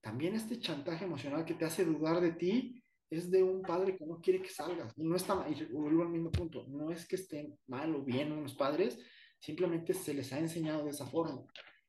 También 0.00 0.34
este 0.34 0.58
chantaje 0.58 1.04
emocional 1.04 1.44
que 1.44 1.54
te 1.54 1.64
hace 1.64 1.84
dudar 1.84 2.20
de 2.20 2.32
ti 2.32 2.82
es 3.08 3.30
de 3.30 3.44
un 3.44 3.62
padre 3.62 3.96
que 3.96 4.04
no 4.04 4.20
quiere 4.20 4.42
que 4.42 4.48
salgas. 4.48 4.92
Y 4.96 5.04
no 5.04 5.14
está 5.14 5.46
y 5.48 5.64
vuelvo 5.66 6.02
al 6.02 6.08
mismo 6.08 6.32
punto, 6.32 6.66
no 6.66 6.90
es 6.90 7.06
que 7.06 7.16
estén 7.16 7.56
mal 7.68 7.94
o 7.94 8.02
bien 8.02 8.42
los 8.42 8.54
padres, 8.54 8.98
simplemente 9.38 9.94
se 9.94 10.12
les 10.12 10.32
ha 10.32 10.40
enseñado 10.40 10.84
de 10.84 10.90
esa 10.90 11.06
forma. 11.06 11.44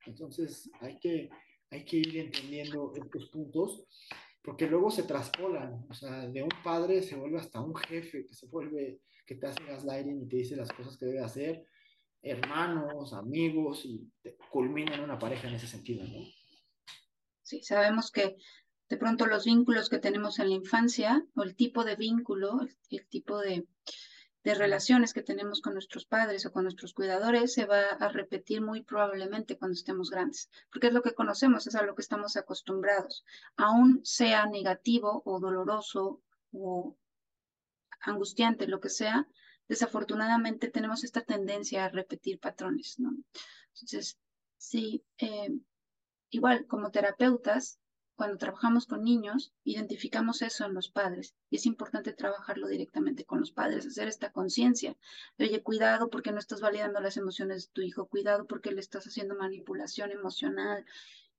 Entonces 0.05 0.69
hay 0.79 0.99
que, 0.99 1.29
hay 1.71 1.85
que 1.85 1.97
ir 1.97 2.17
entendiendo 2.17 2.93
estos 2.95 3.29
puntos 3.29 3.87
porque 4.43 4.67
luego 4.67 4.91
se 4.91 5.03
traspolan, 5.03 5.85
o 5.89 5.93
sea, 5.93 6.27
de 6.27 6.43
un 6.43 6.49
padre 6.63 7.01
se 7.01 7.15
vuelve 7.15 7.39
hasta 7.39 7.61
un 7.61 7.73
jefe 7.75 8.27
que 8.27 8.33
se 8.33 8.47
vuelve, 8.47 8.99
que 9.25 9.35
te 9.35 9.47
hace 9.47 9.63
gaslighting 9.63 10.21
y 10.21 10.27
te 10.27 10.37
dice 10.37 10.57
las 10.57 10.71
cosas 10.71 10.97
que 10.97 11.05
debe 11.05 11.21
hacer, 11.21 11.65
hermanos, 12.21 13.13
amigos, 13.13 13.85
y 13.85 14.11
culmina 14.49 14.95
en 14.95 15.03
una 15.03 15.17
pareja 15.17 15.47
en 15.47 15.55
ese 15.55 15.67
sentido, 15.67 16.05
¿no? 16.05 16.25
Sí, 17.41 17.63
sabemos 17.63 18.11
que 18.11 18.35
de 18.89 18.97
pronto 18.97 19.25
los 19.27 19.45
vínculos 19.45 19.89
que 19.89 19.99
tenemos 19.99 20.39
en 20.39 20.49
la 20.49 20.55
infancia, 20.55 21.25
o 21.35 21.43
el 21.43 21.55
tipo 21.55 21.85
de 21.85 21.95
vínculo, 21.95 22.59
el, 22.89 23.07
tipo 23.07 23.39
de, 23.39 23.65
de 24.43 24.55
relaciones 24.55 25.13
que 25.13 25.23
tenemos 25.23 25.61
con 25.61 25.73
nuestros 25.73 26.05
padres 26.05 26.45
o 26.45 26.51
con 26.51 26.63
nuestros 26.63 26.93
cuidadores 26.93 27.53
se 27.53 27.65
va 27.65 27.81
a 27.91 28.09
repetir 28.09 28.61
muy 28.61 28.81
probablemente 28.81 29.57
cuando 29.57 29.73
estemos 29.73 30.09
grandes, 30.09 30.49
porque 30.71 30.87
es 30.87 30.93
lo 30.93 31.01
que 31.01 31.13
conocemos, 31.13 31.65
es 31.67 31.75
a 31.75 31.83
lo 31.83 31.95
que 31.95 32.01
estamos 32.01 32.35
acostumbrados, 32.35 33.23
aún 33.55 34.01
sea 34.03 34.45
negativo 34.45 35.21
o 35.25 35.39
doloroso 35.39 36.21
o 36.51 36.97
angustiante, 38.01 38.67
lo 38.67 38.81
que 38.81 38.89
sea, 38.89 39.27
desafortunadamente 39.67 40.69
tenemos 40.69 41.03
esta 41.05 41.21
tendencia 41.21 41.85
a 41.85 41.89
repetir 41.89 42.39
patrones. 42.39 42.97
Entonces, 42.99 44.19
sí, 44.57 45.05
eh, 45.19 45.51
igual 46.29 46.67
como 46.67 46.91
terapeutas, 46.91 47.79
cuando 48.15 48.37
trabajamos 48.37 48.85
con 48.85 49.03
niños, 49.03 49.53
identificamos 49.63 50.41
eso 50.41 50.65
en 50.65 50.73
los 50.73 50.89
padres 50.89 51.35
y 51.49 51.55
es 51.55 51.65
importante 51.65 52.13
trabajarlo 52.13 52.67
directamente 52.67 53.25
con 53.25 53.39
los 53.39 53.51
padres, 53.51 53.87
hacer 53.87 54.07
esta 54.07 54.31
conciencia. 54.31 54.95
Oye, 55.39 55.63
cuidado 55.63 56.09
porque 56.09 56.31
no 56.31 56.39
estás 56.39 56.61
validando 56.61 56.99
las 56.99 57.17
emociones 57.17 57.67
de 57.67 57.73
tu 57.73 57.81
hijo, 57.81 58.07
cuidado 58.07 58.45
porque 58.45 58.71
le 58.71 58.81
estás 58.81 59.05
haciendo 59.05 59.35
manipulación 59.35 60.11
emocional, 60.11 60.85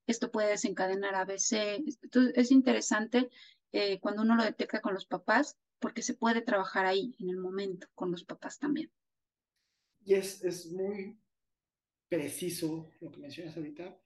esto 0.06 0.30
puede 0.30 0.50
desencadenar 0.50 1.14
ABC. 1.14 1.82
Entonces, 2.02 2.32
es 2.36 2.50
interesante 2.50 3.30
eh, 3.72 4.00
cuando 4.00 4.22
uno 4.22 4.36
lo 4.36 4.44
detecta 4.44 4.80
con 4.80 4.94
los 4.94 5.06
papás 5.06 5.56
porque 5.78 6.02
se 6.02 6.14
puede 6.14 6.42
trabajar 6.42 6.86
ahí, 6.86 7.14
en 7.18 7.30
el 7.30 7.36
momento, 7.36 7.88
con 7.94 8.10
los 8.10 8.24
papás 8.24 8.58
también. 8.58 8.90
Y 10.04 10.14
es, 10.14 10.42
es 10.44 10.70
muy 10.70 11.18
preciso 12.08 12.90
lo 13.00 13.10
que 13.10 13.20
mencionas 13.20 13.56
ahorita, 13.56 13.98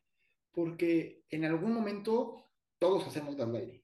porque 0.53 1.25
en 1.31 1.45
algún 1.45 1.73
momento 1.73 2.48
todos 2.79 3.07
hacemos 3.07 3.37
gaslighting. 3.37 3.83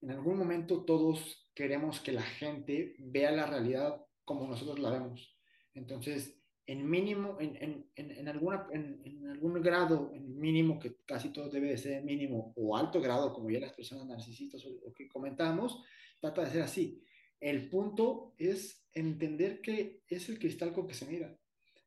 En 0.00 0.10
algún 0.10 0.38
momento 0.38 0.84
todos 0.84 1.50
queremos 1.54 2.00
que 2.00 2.12
la 2.12 2.22
gente 2.22 2.94
vea 2.98 3.30
la 3.30 3.46
realidad 3.46 4.04
como 4.24 4.46
nosotros 4.46 4.78
la 4.78 4.90
vemos. 4.90 5.36
Entonces, 5.74 6.38
en 6.68 6.88
mínimo, 6.88 7.38
en, 7.40 7.56
en, 7.56 7.90
en, 7.96 8.28
alguna, 8.28 8.66
en, 8.70 9.26
algún 9.26 9.54
grado, 9.62 10.12
en 10.14 10.38
mínimo, 10.38 10.78
que 10.78 10.96
casi 11.06 11.30
todo 11.30 11.48
debe 11.48 11.68
de 11.68 11.78
ser 11.78 12.04
mínimo, 12.04 12.52
o 12.56 12.76
alto 12.76 13.00
grado, 13.00 13.32
como 13.32 13.48
ya 13.48 13.58
las 13.58 13.72
personas 13.72 14.06
narcisistas 14.06 14.62
o, 14.66 14.92
que 14.92 15.08
comentábamos, 15.08 15.82
trata 16.20 16.44
de 16.44 16.50
ser 16.50 16.62
así. 16.62 17.02
El 17.40 17.70
punto 17.70 18.34
es 18.36 18.86
entender 18.92 19.62
que 19.62 20.02
es 20.08 20.28
el 20.28 20.38
cristal 20.38 20.74
con 20.74 20.86
que 20.86 20.94
se 20.94 21.06
mira. 21.06 21.34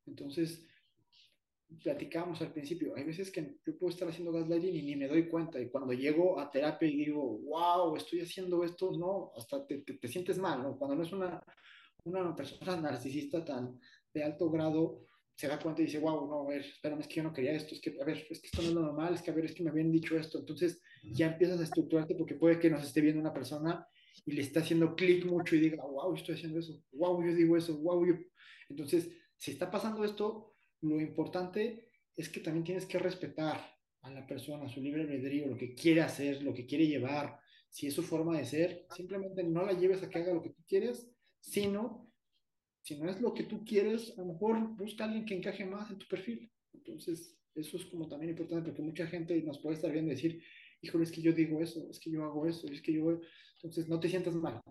Entonces, 0.08 0.68
platicábamos 1.80 2.42
al 2.42 2.52
principio, 2.52 2.94
hay 2.96 3.04
veces 3.04 3.32
que 3.32 3.58
yo 3.66 3.78
puedo 3.78 3.92
estar 3.92 4.08
haciendo 4.08 4.32
gaslighting 4.32 4.76
y 4.76 4.82
ni 4.82 4.96
me 4.96 5.08
doy 5.08 5.28
cuenta, 5.28 5.60
y 5.60 5.70
cuando 5.70 5.94
llego 5.94 6.40
a 6.40 6.52
terapia 6.52 6.88
y 6.88 7.06
digo, 7.06 7.40
wow, 7.40 7.96
estoy 7.96 8.22
haciendo 8.22 8.64
esto, 8.64 8.92
no, 8.92 9.32
hasta 9.36 9.66
te, 9.66 9.80
te, 9.80 10.08
sientes 10.08 10.38
mal, 10.38 10.62
¿no? 10.62 10.78
Cuando 10.78 10.96
no 10.96 11.04
es 11.04 11.12
una, 11.12 11.42
una 12.04 12.36
persona 12.36 12.76
narcisista 12.76 13.44
tan 13.44 13.80
de 14.14 14.24
alto 14.24 14.50
grado, 14.50 15.06
se 15.36 15.48
da 15.48 15.60
cuenta 15.60 15.82
y 15.82 15.86
dice, 15.86 16.00
wow, 16.00 16.28
no, 16.28 16.42
a 16.42 16.50
ver, 16.50 16.62
espérame, 16.62 17.00
es 17.00 17.08
que 17.08 17.16
yo 17.16 17.24
no 17.24 17.34
quería 17.34 17.54
esto, 17.54 17.74
es 17.74 17.82
que, 17.82 17.98
a 18.00 18.06
ver, 18.06 18.28
es 18.30 18.40
que 18.42 18.48
esto 18.48 18.62
no 18.62 18.68
es 18.68 18.74
lo 18.74 18.82
normal, 18.82 19.14
es 19.14 19.22
que, 19.22 19.32
a 19.32 19.34
ver, 19.34 19.46
es 19.46 19.56
que 19.56 19.64
me 19.64 19.70
habían 19.70 19.92
dicho 19.92 20.18
esto, 20.18 20.40
entonces 20.40 20.82
ya 21.04 21.28
empiezas 21.28 21.60
a 21.60 21.64
estructurarte 21.64 22.16
porque 22.16 22.36
puede 22.36 22.60
que 22.60 22.70
nos 22.70 22.84
esté 22.84 23.02
viendo 23.02 23.22
una 23.22 23.34
persona 23.34 23.88
y 24.26 24.34
le 24.34 24.42
está 24.42 24.60
haciendo 24.60 24.96
clic 24.96 25.26
mucho 25.26 25.56
y 25.56 25.62
diga, 25.62 25.84
wow, 25.84 26.14
estoy 26.14 26.36
haciendo 26.36 26.60
eso, 26.60 26.84
wow, 26.92 27.24
yo 27.24 27.34
digo 27.34 27.58
eso, 27.58 27.78
wow, 27.78 28.06
yo... 28.06 28.16
Entonces, 28.70 29.10
si 29.38 29.52
está 29.52 29.72
pasando 29.72 30.04
esto, 30.06 30.51
lo 30.82 31.00
importante 31.00 31.90
es 32.16 32.30
que 32.30 32.40
también 32.40 32.64
tienes 32.64 32.86
que 32.86 33.00
respetar 33.00 33.60
a 34.02 34.12
la 34.12 34.26
persona, 34.26 34.68
su 34.68 34.82
libre 34.82 35.02
albedrío, 35.02 35.48
lo 35.48 35.58
que 35.58 35.76
quiere 35.76 36.02
hacer, 36.02 36.42
lo 36.42 36.54
que 36.54 36.66
quiere 36.66 36.88
llevar, 36.88 37.40
si 37.70 37.88
es 37.88 37.94
su 37.94 38.04
forma 38.04 38.38
de 38.38 38.46
ser, 38.46 38.86
simplemente 38.96 39.44
no 39.44 39.66
la 39.66 39.74
lleves 39.74 40.04
a 40.04 40.10
que 40.10 40.20
haga 40.20 40.34
lo 40.34 40.42
que 40.42 40.50
tú 40.50 40.64
quieres, 40.68 41.10
sino, 41.40 42.12
si 42.82 42.98
no 42.98 43.10
es 43.10 43.22
lo 43.22 43.34
que 43.34 43.44
tú 43.44 43.64
quieres, 43.64 44.18
a 44.18 44.22
lo 44.22 44.34
mejor 44.34 44.76
busca 44.76 45.04
a 45.04 45.08
alguien 45.08 45.26
que 45.26 45.36
encaje 45.36 45.66
más 45.66 45.90
en 45.90 45.98
tu 45.98 46.08
perfil. 46.08 46.52
Entonces, 46.74 47.38
eso 47.56 47.78
es 47.78 47.86
como 47.86 48.08
también 48.08 48.32
importante 48.32 48.70
porque 48.70 48.82
mucha 48.82 49.08
gente 49.08 49.42
nos 49.44 49.60
puede 49.60 49.76
estar 49.76 49.92
viendo 49.92 50.12
decir, 50.12 50.44
híjole, 50.82 51.04
es 51.04 51.12
que 51.12 51.22
yo 51.22 51.32
digo 51.32 51.62
eso, 51.62 51.88
es 51.90 52.00
que 52.00 52.12
yo 52.12 52.24
hago 52.26 52.48
eso, 52.48 52.68
es 52.68 52.82
que 52.82 52.94
yo... 52.94 53.22
Entonces, 53.56 53.88
no 53.88 54.00
te 54.00 54.10
sientas 54.10 54.36
mal, 54.36 54.62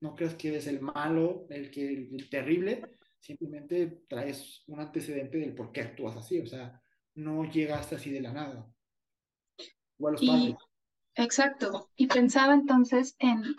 no 0.00 0.14
creas 0.14 0.34
que 0.34 0.48
eres 0.48 0.66
el 0.66 0.80
malo, 0.80 1.46
el, 1.50 1.70
que, 1.70 1.86
el 1.88 2.28
terrible, 2.30 2.82
simplemente 3.20 4.04
traes 4.08 4.64
un 4.66 4.80
antecedente 4.80 5.38
del 5.38 5.54
por 5.54 5.72
qué 5.72 5.82
actúas 5.82 6.16
así, 6.16 6.40
o 6.40 6.46
sea, 6.46 6.82
no 7.14 7.44
llegaste 7.44 7.96
así 7.96 8.10
de 8.10 8.20
la 8.20 8.32
nada. 8.32 8.72
Igual 9.98 10.14
los 10.14 10.24
padres. 10.24 10.56
Exacto, 11.16 11.90
y 11.96 12.06
pensaba 12.06 12.54
entonces 12.54 13.16
en, 13.18 13.56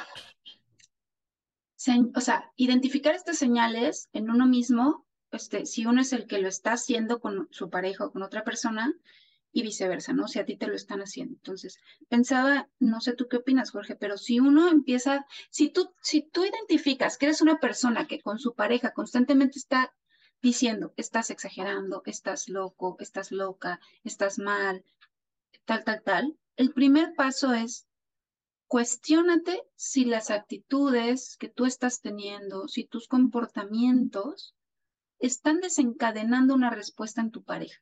o 2.15 2.21
sea, 2.21 2.51
identificar 2.55 3.13
estas 3.13 3.37
señales 3.37 4.09
en 4.13 4.29
uno 4.29 4.47
mismo, 4.47 5.05
este, 5.31 5.65
si 5.65 5.85
uno 5.85 6.01
es 6.01 6.11
el 6.13 6.27
que 6.27 6.39
lo 6.39 6.47
está 6.47 6.73
haciendo 6.73 7.19
con 7.19 7.47
su 7.51 7.69
pareja 7.69 8.05
o 8.05 8.11
con 8.11 8.23
otra 8.23 8.43
persona, 8.43 8.93
y 9.51 9.63
viceversa, 9.63 10.13
¿no? 10.13 10.27
Si 10.27 10.39
a 10.39 10.45
ti 10.45 10.57
te 10.57 10.67
lo 10.67 10.75
están 10.75 11.01
haciendo. 11.01 11.35
Entonces, 11.35 11.77
pensaba, 12.07 12.69
no 12.79 13.01
sé 13.01 13.13
tú 13.13 13.27
qué 13.27 13.37
opinas, 13.37 13.71
Jorge, 13.71 13.95
pero 13.95 14.17
si 14.17 14.39
uno 14.39 14.69
empieza, 14.69 15.25
si 15.49 15.69
tú, 15.69 15.93
si 16.01 16.21
tú 16.21 16.45
identificas 16.45 17.17
que 17.17 17.25
eres 17.25 17.41
una 17.41 17.59
persona 17.59 18.07
que 18.07 18.21
con 18.21 18.39
su 18.39 18.53
pareja 18.53 18.93
constantemente 18.93 19.59
está 19.59 19.93
diciendo, 20.41 20.93
estás 20.97 21.29
exagerando, 21.29 22.01
estás 22.05 22.49
loco, 22.49 22.97
estás 22.99 23.31
loca, 23.31 23.79
estás 24.03 24.39
mal, 24.39 24.83
tal, 25.65 25.83
tal, 25.83 26.01
tal, 26.01 26.37
el 26.55 26.73
primer 26.73 27.13
paso 27.15 27.53
es 27.53 27.87
cuestiónate 28.67 29.61
si 29.75 30.05
las 30.05 30.31
actitudes 30.31 31.35
que 31.37 31.49
tú 31.49 31.65
estás 31.65 32.01
teniendo, 32.01 32.67
si 32.67 32.85
tus 32.85 33.07
comportamientos 33.07 34.55
están 35.19 35.59
desencadenando 35.59 36.55
una 36.55 36.69
respuesta 36.69 37.21
en 37.21 37.31
tu 37.31 37.43
pareja. 37.43 37.79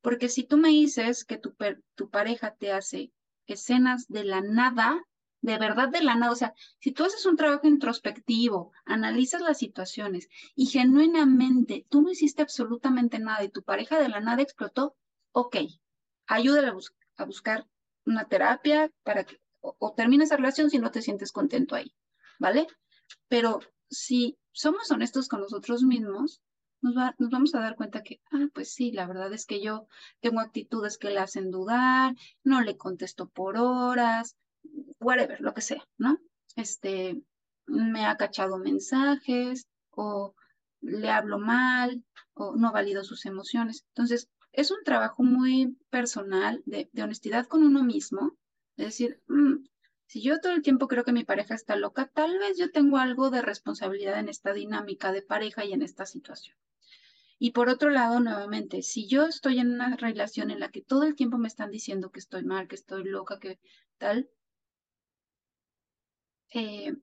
Porque 0.00 0.28
si 0.28 0.44
tú 0.44 0.56
me 0.56 0.68
dices 0.68 1.24
que 1.24 1.38
tu, 1.38 1.54
tu 1.94 2.10
pareja 2.10 2.54
te 2.54 2.72
hace 2.72 3.12
escenas 3.46 4.08
de 4.08 4.24
la 4.24 4.40
nada, 4.40 5.02
de 5.42 5.58
verdad 5.58 5.88
de 5.88 6.02
la 6.02 6.14
nada, 6.14 6.32
o 6.32 6.36
sea, 6.36 6.54
si 6.78 6.92
tú 6.92 7.04
haces 7.04 7.26
un 7.26 7.36
trabajo 7.36 7.66
introspectivo, 7.66 8.72
analizas 8.84 9.40
las 9.40 9.58
situaciones 9.58 10.28
y 10.54 10.66
genuinamente 10.66 11.86
tú 11.88 12.02
no 12.02 12.10
hiciste 12.10 12.42
absolutamente 12.42 13.18
nada 13.18 13.44
y 13.44 13.50
tu 13.50 13.62
pareja 13.62 14.00
de 14.00 14.08
la 14.08 14.20
nada 14.20 14.42
explotó, 14.42 14.96
ok, 15.32 15.56
ayúdale 16.26 16.72
a, 17.16 17.24
buscar 17.24 17.66
una 18.06 18.26
terapia 18.28 18.90
para 19.02 19.24
que 19.24 19.40
o, 19.60 19.76
o 19.78 19.92
termine 19.92 20.24
esa 20.24 20.36
relación 20.36 20.70
si 20.70 20.78
no 20.78 20.90
te 20.90 21.02
sientes 21.02 21.32
contento 21.32 21.74
ahí, 21.74 21.94
¿vale? 22.38 22.66
Pero 23.28 23.60
si 23.88 24.38
somos 24.52 24.90
honestos 24.90 25.28
con 25.28 25.40
nosotros 25.40 25.82
mismos, 25.82 26.40
nos, 26.82 26.94
vamos 27.18 27.54
a 27.54 27.60
dar 27.60 27.76
cuenta 27.76 28.02
que, 28.02 28.20
ah, 28.32 28.48
pues 28.54 28.72
sí, 28.72 28.92
la 28.92 29.06
verdad 29.06 29.32
es 29.32 29.46
que 29.46 29.62
yo 29.62 29.86
tengo 30.20 30.40
actitudes 30.40 30.98
que 30.98 31.10
le 31.10 31.18
hacen 31.18 31.50
dudar, 31.50 32.14
no 32.44 32.62
le 32.62 32.76
contesto 32.76 33.28
por 33.28 33.56
horas, 33.56 34.36
whatever, 35.00 35.40
lo 35.40 35.54
que 35.54 35.60
sea, 35.60 35.86
¿no? 35.98 36.18
Este, 36.56 37.22
me 37.66 38.06
ha 38.06 38.16
cachado 38.16 38.58
mensajes 38.58 39.66
o 39.90 40.34
le 40.80 41.10
hablo 41.10 41.38
mal 41.38 42.04
o 42.34 42.56
no 42.56 42.72
valido 42.72 43.04
sus 43.04 43.26
emociones. 43.26 43.84
Entonces, 43.88 44.28
es 44.52 44.70
un 44.70 44.82
trabajo 44.84 45.22
muy 45.22 45.76
personal 45.90 46.62
de, 46.66 46.88
honestidad 47.02 47.46
con 47.46 47.62
uno 47.62 47.84
mismo, 47.84 48.36
es 48.76 48.86
decir, 48.86 49.20
mm, 49.28 49.64
si 50.06 50.22
yo 50.22 50.40
todo 50.40 50.52
el 50.52 50.62
tiempo 50.62 50.88
creo 50.88 51.04
que 51.04 51.12
mi 51.12 51.24
pareja 51.24 51.54
está 51.54 51.76
loca, 51.76 52.10
tal 52.12 52.38
vez 52.38 52.58
yo 52.58 52.72
tengo 52.72 52.96
algo 52.98 53.30
de 53.30 53.42
responsabilidad 53.42 54.18
en 54.18 54.28
esta 54.28 54.52
dinámica 54.52 55.12
de 55.12 55.22
pareja 55.22 55.64
y 55.64 55.72
en 55.72 55.82
esta 55.82 56.04
situación. 56.04 56.56
Y 57.42 57.52
por 57.52 57.70
otro 57.70 57.88
lado, 57.88 58.20
nuevamente, 58.20 58.82
si 58.82 59.08
yo 59.08 59.24
estoy 59.24 59.60
en 59.60 59.72
una 59.72 59.96
relación 59.96 60.50
en 60.50 60.60
la 60.60 60.70
que 60.70 60.82
todo 60.82 61.04
el 61.04 61.14
tiempo 61.14 61.38
me 61.38 61.48
están 61.48 61.70
diciendo 61.70 62.10
que 62.10 62.18
estoy 62.20 62.44
mal, 62.44 62.68
que 62.68 62.74
estoy 62.74 63.02
loca, 63.02 63.38
que 63.40 63.58
tal, 63.96 64.28
eh, 66.52 66.94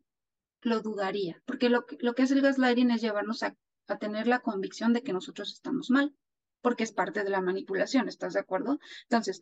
lo 0.61 0.81
dudaría, 0.81 1.41
porque 1.47 1.69
lo, 1.69 1.87
que 1.87 2.21
hace 2.21 2.35
el 2.35 2.41
gaslighting 2.41 2.91
es 2.91 3.01
llevarnos 3.01 3.41
a, 3.41 3.57
tener 3.99 4.27
la 4.27 4.41
convicción 4.41 4.93
de 4.93 5.01
que 5.01 5.11
nosotros 5.11 5.51
estamos 5.51 5.89
mal, 5.89 6.13
porque 6.61 6.83
es 6.83 6.91
parte 6.91 7.23
de 7.23 7.31
la 7.31 7.41
manipulación, 7.41 8.07
¿estás 8.07 8.33
de 8.33 8.41
acuerdo? 8.41 8.79
Entonces, 9.09 9.41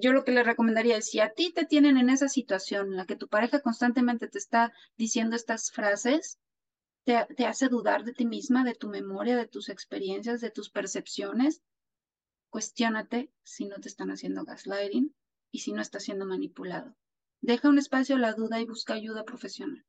yo 0.00 0.12
lo 0.14 0.24
que 0.24 0.32
le 0.32 0.44
recomendaría 0.44 0.96
es, 0.96 1.10
si 1.10 1.20
a 1.20 1.34
ti 1.34 1.52
te 1.52 1.66
tienen 1.66 1.98
en 1.98 2.08
esa 2.08 2.28
situación 2.28 2.86
en 2.86 2.96
la 2.96 3.04
que 3.04 3.16
tu 3.16 3.28
pareja 3.28 3.60
constantemente 3.60 4.28
te 4.28 4.38
está 4.38 4.72
diciendo 4.96 5.36
estas 5.36 5.70
frases, 5.72 6.38
te, 7.04 7.44
hace 7.46 7.68
dudar 7.68 8.04
de 8.04 8.12
ti 8.12 8.26
misma, 8.26 8.64
de 8.64 8.74
tu 8.74 8.88
memoria, 8.88 9.36
de 9.36 9.46
tus 9.46 9.68
experiencias, 9.68 10.40
de 10.40 10.50
tus 10.50 10.70
percepciones, 10.70 11.62
cuestiónate 12.50 13.30
si 13.42 13.66
no 13.66 13.78
te 13.80 13.88
están 13.88 14.10
haciendo 14.10 14.44
gaslighting 14.44 15.14
y 15.50 15.58
si 15.60 15.72
no 15.72 15.82
estás 15.82 16.04
siendo 16.04 16.26
manipulado. 16.26 16.96
Deja 17.40 17.68
un 17.68 17.78
espacio 17.78 18.16
a 18.16 18.20
la 18.20 18.32
duda 18.32 18.60
y 18.60 18.64
busca 18.64 18.94
ayuda 18.94 19.24
profesional. 19.24 19.84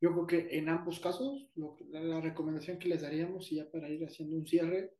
Yo 0.00 0.12
creo 0.12 0.26
que 0.26 0.58
en 0.58 0.68
ambos 0.68 1.00
casos, 1.00 1.48
la 1.90 2.20
recomendación 2.20 2.78
que 2.78 2.88
les 2.88 3.02
daríamos, 3.02 3.50
y 3.52 3.56
ya 3.56 3.70
para 3.70 3.88
ir 3.88 4.04
haciendo 4.04 4.36
un 4.36 4.46
cierre, 4.46 4.94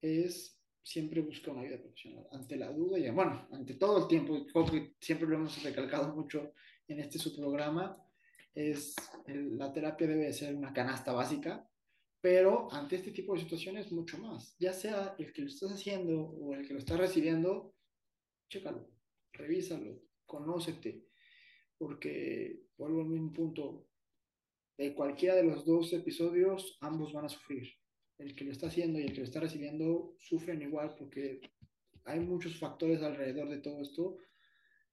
es 0.00 0.58
siempre 0.82 1.22
buscar 1.22 1.54
una 1.54 1.62
ayuda 1.62 1.80
profesional. 1.80 2.26
Ante 2.30 2.56
la 2.56 2.70
duda 2.70 2.98
y, 2.98 3.08
bueno, 3.10 3.48
ante 3.50 3.74
todo 3.74 4.02
el 4.02 4.08
tiempo, 4.08 4.46
creo 4.52 4.66
que 4.66 4.94
siempre 5.00 5.26
lo 5.26 5.36
hemos 5.36 5.62
recalcado 5.62 6.14
mucho 6.14 6.52
en 6.86 7.00
este 7.00 7.18
su 7.18 7.34
programa, 7.34 7.96
es 8.54 8.94
la 9.26 9.72
terapia 9.72 10.06
debe 10.06 10.32
ser 10.32 10.54
una 10.54 10.72
canasta 10.72 11.12
básica, 11.12 11.68
pero 12.20 12.72
ante 12.72 12.96
este 12.96 13.10
tipo 13.10 13.34
de 13.34 13.40
situaciones 13.40 13.90
mucho 13.92 14.18
más. 14.18 14.54
Ya 14.58 14.72
sea 14.72 15.14
el 15.18 15.32
que 15.32 15.42
lo 15.42 15.48
estás 15.48 15.72
haciendo 15.72 16.20
o 16.20 16.54
el 16.54 16.66
que 16.66 16.74
lo 16.74 16.78
estás 16.78 16.98
recibiendo, 16.98 17.74
chécalo, 18.48 18.88
revísalo, 19.32 20.00
conócete, 20.26 21.04
porque 21.78 22.62
vuelvo 22.76 23.00
al 23.00 23.08
mismo 23.08 23.32
punto, 23.32 23.88
de 24.78 24.94
cualquiera 24.94 25.34
de 25.34 25.44
los 25.44 25.64
dos 25.64 25.92
episodios, 25.92 26.78
ambos 26.80 27.12
van 27.12 27.26
a 27.26 27.28
sufrir. 27.28 27.68
El 28.18 28.34
que 28.34 28.44
lo 28.44 28.52
está 28.52 28.68
haciendo 28.68 28.98
y 28.98 29.02
el 29.02 29.12
que 29.12 29.18
lo 29.18 29.24
está 29.24 29.40
recibiendo 29.40 30.14
sufren 30.18 30.62
igual 30.62 30.94
porque 30.96 31.40
hay 32.04 32.20
muchos 32.20 32.58
factores 32.58 33.02
alrededor 33.02 33.48
de 33.48 33.58
todo 33.58 33.80
esto 33.80 34.18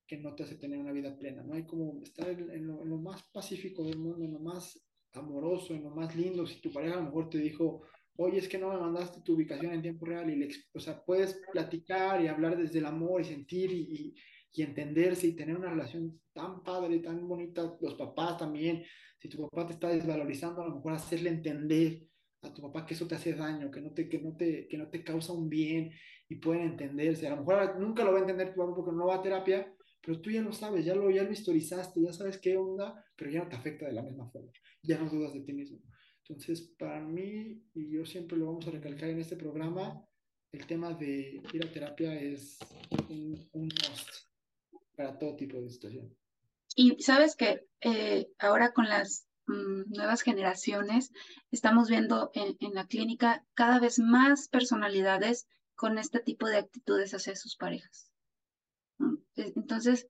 que 0.10 0.17
no 0.17 0.34
te 0.34 0.41
hace 0.41 0.56
tener 0.56 0.80
una 0.80 0.91
vida 0.91 1.15
plena. 1.15 1.43
No 1.43 1.54
hay 1.54 1.67
como 1.67 2.02
estar 2.02 2.28
en, 2.28 2.65
lo, 2.65 2.98
más 2.98 3.22
pacífico 3.32 3.84
del 3.84 4.00
mundo, 4.00 4.26
en 4.26 4.34
lo 4.34 4.39
más 4.39 4.84
amoroso, 5.13 5.76
en 5.76 5.84
lo 5.84 5.91
más 5.91 6.15
lindo. 6.15 6.48
Si 6.48 6.60
tu 6.60 6.74
pareja 6.74 6.95
a 6.95 6.98
lo 6.98 7.06
mejor 7.06 7.30
te 7.30 7.38
dijo, 7.38 7.84
oye, 8.17 8.39
es 8.39 8.50
que 8.50 8.58
no 8.58 8.74
me 8.74 8.80
mandaste 8.80 9.22
tu 9.22 9.36
ubicación 9.36 9.72
en 9.72 9.84
tiempo 9.84 10.08
real, 10.08 10.28
y 10.32 10.36
le, 10.36 10.50
o 10.74 10.80
sea, 10.80 11.00
puedes 11.06 11.39
platicar 11.54 12.24
y 12.24 12.28
hablar 12.28 12.58
desde 12.58 12.80
el 12.80 12.88
amor 12.88 13.22
y 13.22 13.26
sentir 13.26 13.72
y, 13.72 14.15
y 14.52 14.63
entenderse 14.63 15.28
y 15.28 15.36
tener 15.36 15.56
una 15.56 15.69
relación 15.69 16.19
tan 16.34 16.63
padre, 16.63 16.98
tan 17.00 17.28
bonita, 17.28 17.78
los 17.80 17.93
papás 17.93 18.39
también, 18.39 18.84
si 19.19 19.30
tu 19.30 19.48
papá 19.48 19.67
te 19.67 19.74
está 19.74 19.89
desvalorizando, 19.89 20.63
a 20.63 20.69
lo 20.69 20.76
mejor 20.78 20.93
hacerle 20.93 21.30
entender 21.30 22.08
a 22.41 22.52
tu 22.52 22.63
papá 22.63 22.84
que 22.84 22.95
eso 22.95 23.08
te 23.08 23.13
hace 23.13 23.34
daño, 23.34 23.69
que 23.69 23.82
no 23.82 23.91
te, 23.91 24.10
que 24.10 24.17
no 24.17 24.36
te, 24.36 24.67
que 24.67 24.78
no 24.78 24.89
te 24.89 25.04
causa 25.04 25.34
un 25.34 25.50
bien 25.50 25.91
y 26.28 26.36
pueden 26.36 26.63
entenderse. 26.63 27.28
A 27.28 27.36
lo 27.36 27.43
mejor 27.43 27.80
nunca 27.80 28.04
lo 28.04 28.12
va 28.12 28.17
a 28.17 28.22
entender 28.22 28.54
tu 28.56 28.62
papá 28.62 28.74
porque 28.76 28.95
no 28.95 29.06
va 29.06 29.15
a 29.15 29.22
terapia, 29.22 29.72
pero 30.02 30.22
tú 30.22 30.32
ya 30.32 30.42
lo 30.42 30.54
sabes, 30.54 30.86
ya 30.86 30.96
lo, 30.96 31.10
ya 31.10 31.24
lo 31.24 31.32
historizaste, 31.32 32.02
ya 32.02 32.14
sabes 32.14 32.38
qué 32.38 32.58
onda, 32.58 33.06
pero 33.16 33.32
ya 33.32 33.44
no 33.44 33.50
te 33.50 33.56
afecta 33.56 33.86
de 33.86 33.94
la 33.94 34.04
misma 34.04 34.30
forma, 34.30 34.52
ya 34.84 34.98
no 34.98 35.10
dudas 35.10 35.34
de 35.34 35.42
ti 35.42 35.54
mismo. 35.54 35.80
Entonces, 36.28 36.62
para 36.78 37.02
mí, 37.02 37.64
y 37.74 37.92
yo 37.92 38.06
siempre 38.06 38.38
lo 38.38 38.48
vamos 38.48 38.68
a 38.68 38.72
recalcar 38.72 39.10
en 39.10 39.20
este 39.20 39.36
programa, 39.36 40.06
el 40.52 40.66
tema 40.66 40.94
de 40.94 41.42
ir 41.54 41.66
a 41.66 41.72
terapia 41.72 42.20
es 42.20 42.58
un, 43.10 43.50
un 43.54 43.66
must 43.66 44.30
para 44.96 45.18
todo 45.18 45.36
tipo 45.36 45.62
de 45.62 45.70
situación. 45.70 46.16
Y 46.76 47.02
sabes 47.02 47.36
que 47.36 47.66
eh, 47.82 48.28
ahora 48.38 48.72
con 48.74 48.86
las 48.86 49.28
mm, 49.48 49.92
nuevas 49.96 50.22
generaciones 50.22 51.12
estamos 51.52 51.90
viendo 51.90 52.32
en, 52.34 52.56
la 52.74 52.88
clínica 52.88 53.46
cada 53.54 53.80
vez 53.80 54.00
más 54.00 54.50
personalidades 54.50 55.48
con 55.76 55.98
este 55.98 56.20
tipo 56.20 56.48
de 56.48 56.58
actitudes 56.58 57.14
hacia 57.14 57.36
sus 57.36 57.56
parejas. 57.56 58.09
E, 59.39 59.54
entonces, 59.56 60.08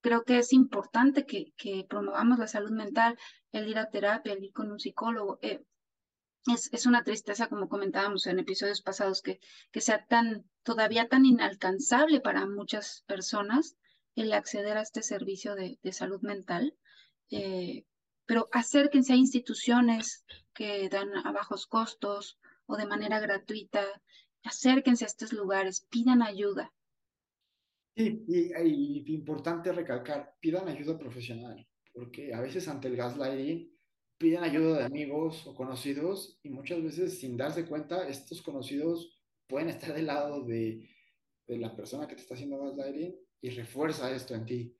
creo 0.00 0.24
que 0.24 0.38
es 0.38 0.52
importante 0.52 1.26
que, 1.26 1.86
promovamos 1.88 2.38
la 2.38 2.48
salud 2.48 2.72
mental, 2.72 3.18
el 3.52 3.68
ir 3.68 3.78
a 3.78 3.90
terapia, 3.90 4.32
el 4.32 4.44
ir 4.44 4.52
con 4.52 4.70
un 4.70 4.80
psicólogo. 4.80 5.38
Eh, 5.42 5.64
es, 6.46 6.86
una 6.86 7.04
tristeza, 7.04 7.48
como 7.48 7.68
comentábamos 7.68 8.26
en 8.26 8.40
episodios 8.40 8.82
pasados, 8.82 9.22
que, 9.22 9.40
que 9.70 9.80
sea 9.80 10.04
tan, 10.06 10.44
todavía 10.64 11.08
tan 11.08 11.24
inalcanzable 11.24 12.20
para 12.20 12.46
muchas 12.46 13.04
personas 13.06 13.76
el 14.16 14.32
acceder 14.32 14.76
a 14.76 14.82
este 14.82 15.02
servicio 15.02 15.54
de, 15.54 15.78
salud 15.92 16.20
mental, 16.20 16.74
eh, 17.30 17.84
pero 18.26 18.48
acérquense 18.52 19.12
a 19.12 19.16
instituciones 19.16 20.24
que 20.52 20.88
dan 20.88 21.14
a 21.24 21.32
bajos 21.32 21.66
costos 21.66 22.38
o 22.66 22.76
de 22.76 22.86
manera 22.86 23.20
gratuita, 23.20 23.84
acérquense 24.42 25.04
a 25.04 25.08
estos 25.08 25.32
lugares, 25.32 25.86
pidan 25.88 26.22
ayuda. 26.22 26.72
Sí, 27.94 28.24
y, 28.26 29.14
importante 29.14 29.72
recalcar, 29.72 30.34
pidan 30.40 30.68
ayuda 30.68 30.98
profesional, 30.98 31.66
porque 31.92 32.32
a 32.32 32.40
veces 32.40 32.66
ante 32.68 32.88
el 32.88 32.96
gaslighting 32.96 33.70
piden 34.18 34.44
ayuda 34.44 34.78
de 34.78 34.84
amigos 34.84 35.46
o 35.46 35.54
conocidos 35.54 36.38
y 36.42 36.50
muchas 36.50 36.82
veces 36.82 37.18
sin 37.18 37.36
darse 37.36 37.66
cuenta 37.66 38.08
estos 38.08 38.40
conocidos 38.40 39.20
pueden 39.46 39.68
estar 39.68 39.92
del 39.92 40.06
lado 40.06 40.44
de, 40.44 40.88
de 41.46 41.58
la 41.58 41.74
persona 41.74 42.06
que 42.06 42.14
te 42.14 42.22
está 42.22 42.34
haciendo 42.34 42.58
gaslighting 42.58 43.14
y 43.42 43.50
refuerza 43.50 44.14
esto 44.14 44.34
en 44.34 44.46
ti. 44.46 44.76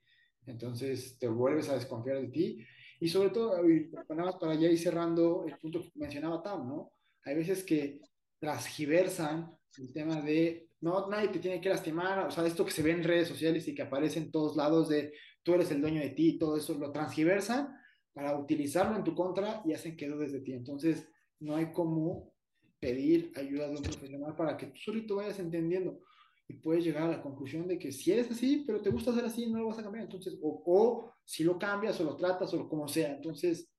Entonces 0.46 1.18
te 1.18 1.29
vuelves 1.29 1.68
a 1.68 1.75
desconfiar 1.75 2.20
de 2.20 2.29
ti. 2.29 2.66
Y 3.01 3.09
sobre 3.09 3.31
todo, 3.31 3.61
nada 3.62 4.31
más 4.31 4.37
para 4.37 4.55
ya 4.55 4.68
ir 4.68 4.79
cerrando 4.79 5.44
el 5.46 5.59
punto 5.59 5.83
que 5.83 5.90
mencionaba 5.96 6.42
Tam, 6.42 6.68
¿no? 6.68 6.92
Hay 7.25 7.35
veces 7.35 7.64
que 7.64 8.01
transgiversan 8.38 9.57
el 9.79 9.92
tema 9.92 10.20
de, 10.20 10.68
no, 10.83 11.09
nadie 11.09 11.29
te 11.29 11.38
tiene 11.38 11.61
que 11.61 11.68
lastimar, 11.68 12.27
o 12.27 12.31
sea, 12.31 12.45
esto 12.45 12.64
que 12.64 12.73
se 12.73 12.83
ve 12.83 12.90
en 12.90 13.05
redes 13.05 13.29
sociales 13.29 13.66
y 13.68 13.75
que 13.75 13.83
aparece 13.83 14.18
en 14.18 14.33
todos 14.33 14.57
lados 14.57 14.88
de, 14.88 15.14
tú 15.42 15.55
eres 15.55 15.71
el 15.71 15.81
dueño 15.81 16.01
de 16.01 16.11
ti, 16.11 16.38
todo 16.38 16.57
eso 16.57 16.75
lo 16.75 16.90
transgiversan 16.90 17.68
para 18.12 18.37
utilizarlo 18.37 18.97
en 18.97 19.05
tu 19.05 19.14
contra 19.14 19.62
y 19.64 19.73
hacen 19.73 19.97
que 19.97 20.09
dudes 20.09 20.33
de 20.33 20.40
ti. 20.40 20.53
Entonces, 20.53 21.09
no 21.38 21.55
hay 21.55 21.73
como 21.73 22.35
pedir 22.81 23.33
ayuda 23.37 23.68
de 23.68 23.77
un 23.77 23.83
profesional 23.83 24.35
para 24.35 24.57
que 24.57 24.66
tú 24.66 24.77
solito 24.77 25.16
vayas 25.16 25.38
entendiendo 25.38 26.01
y 26.49 26.55
puedes 26.55 26.85
llegar 26.85 27.05
a 27.05 27.12
la 27.12 27.23
conclusión 27.23 27.68
de 27.68 27.79
que 27.79 27.92
si 27.92 28.11
eres 28.11 28.29
así, 28.33 28.64
pero 28.66 28.83
te 28.83 28.90
gusta 28.90 29.14
ser 29.14 29.25
así, 29.25 29.47
no 29.47 29.61
lo 29.61 29.68
vas 29.68 29.79
a 29.79 29.85
cambiar. 29.85 30.05
Entonces, 30.05 30.37
o, 30.42 30.62
o 30.66 31.12
si 31.25 31.45
lo 31.45 31.61
cambias 31.61 32.01
o 32.01 32.05
lo 32.05 32.16
tratas 32.16 32.53
o 32.55 32.68
como 32.68 32.88
sea. 32.88 33.14
Entonces, 33.14 33.71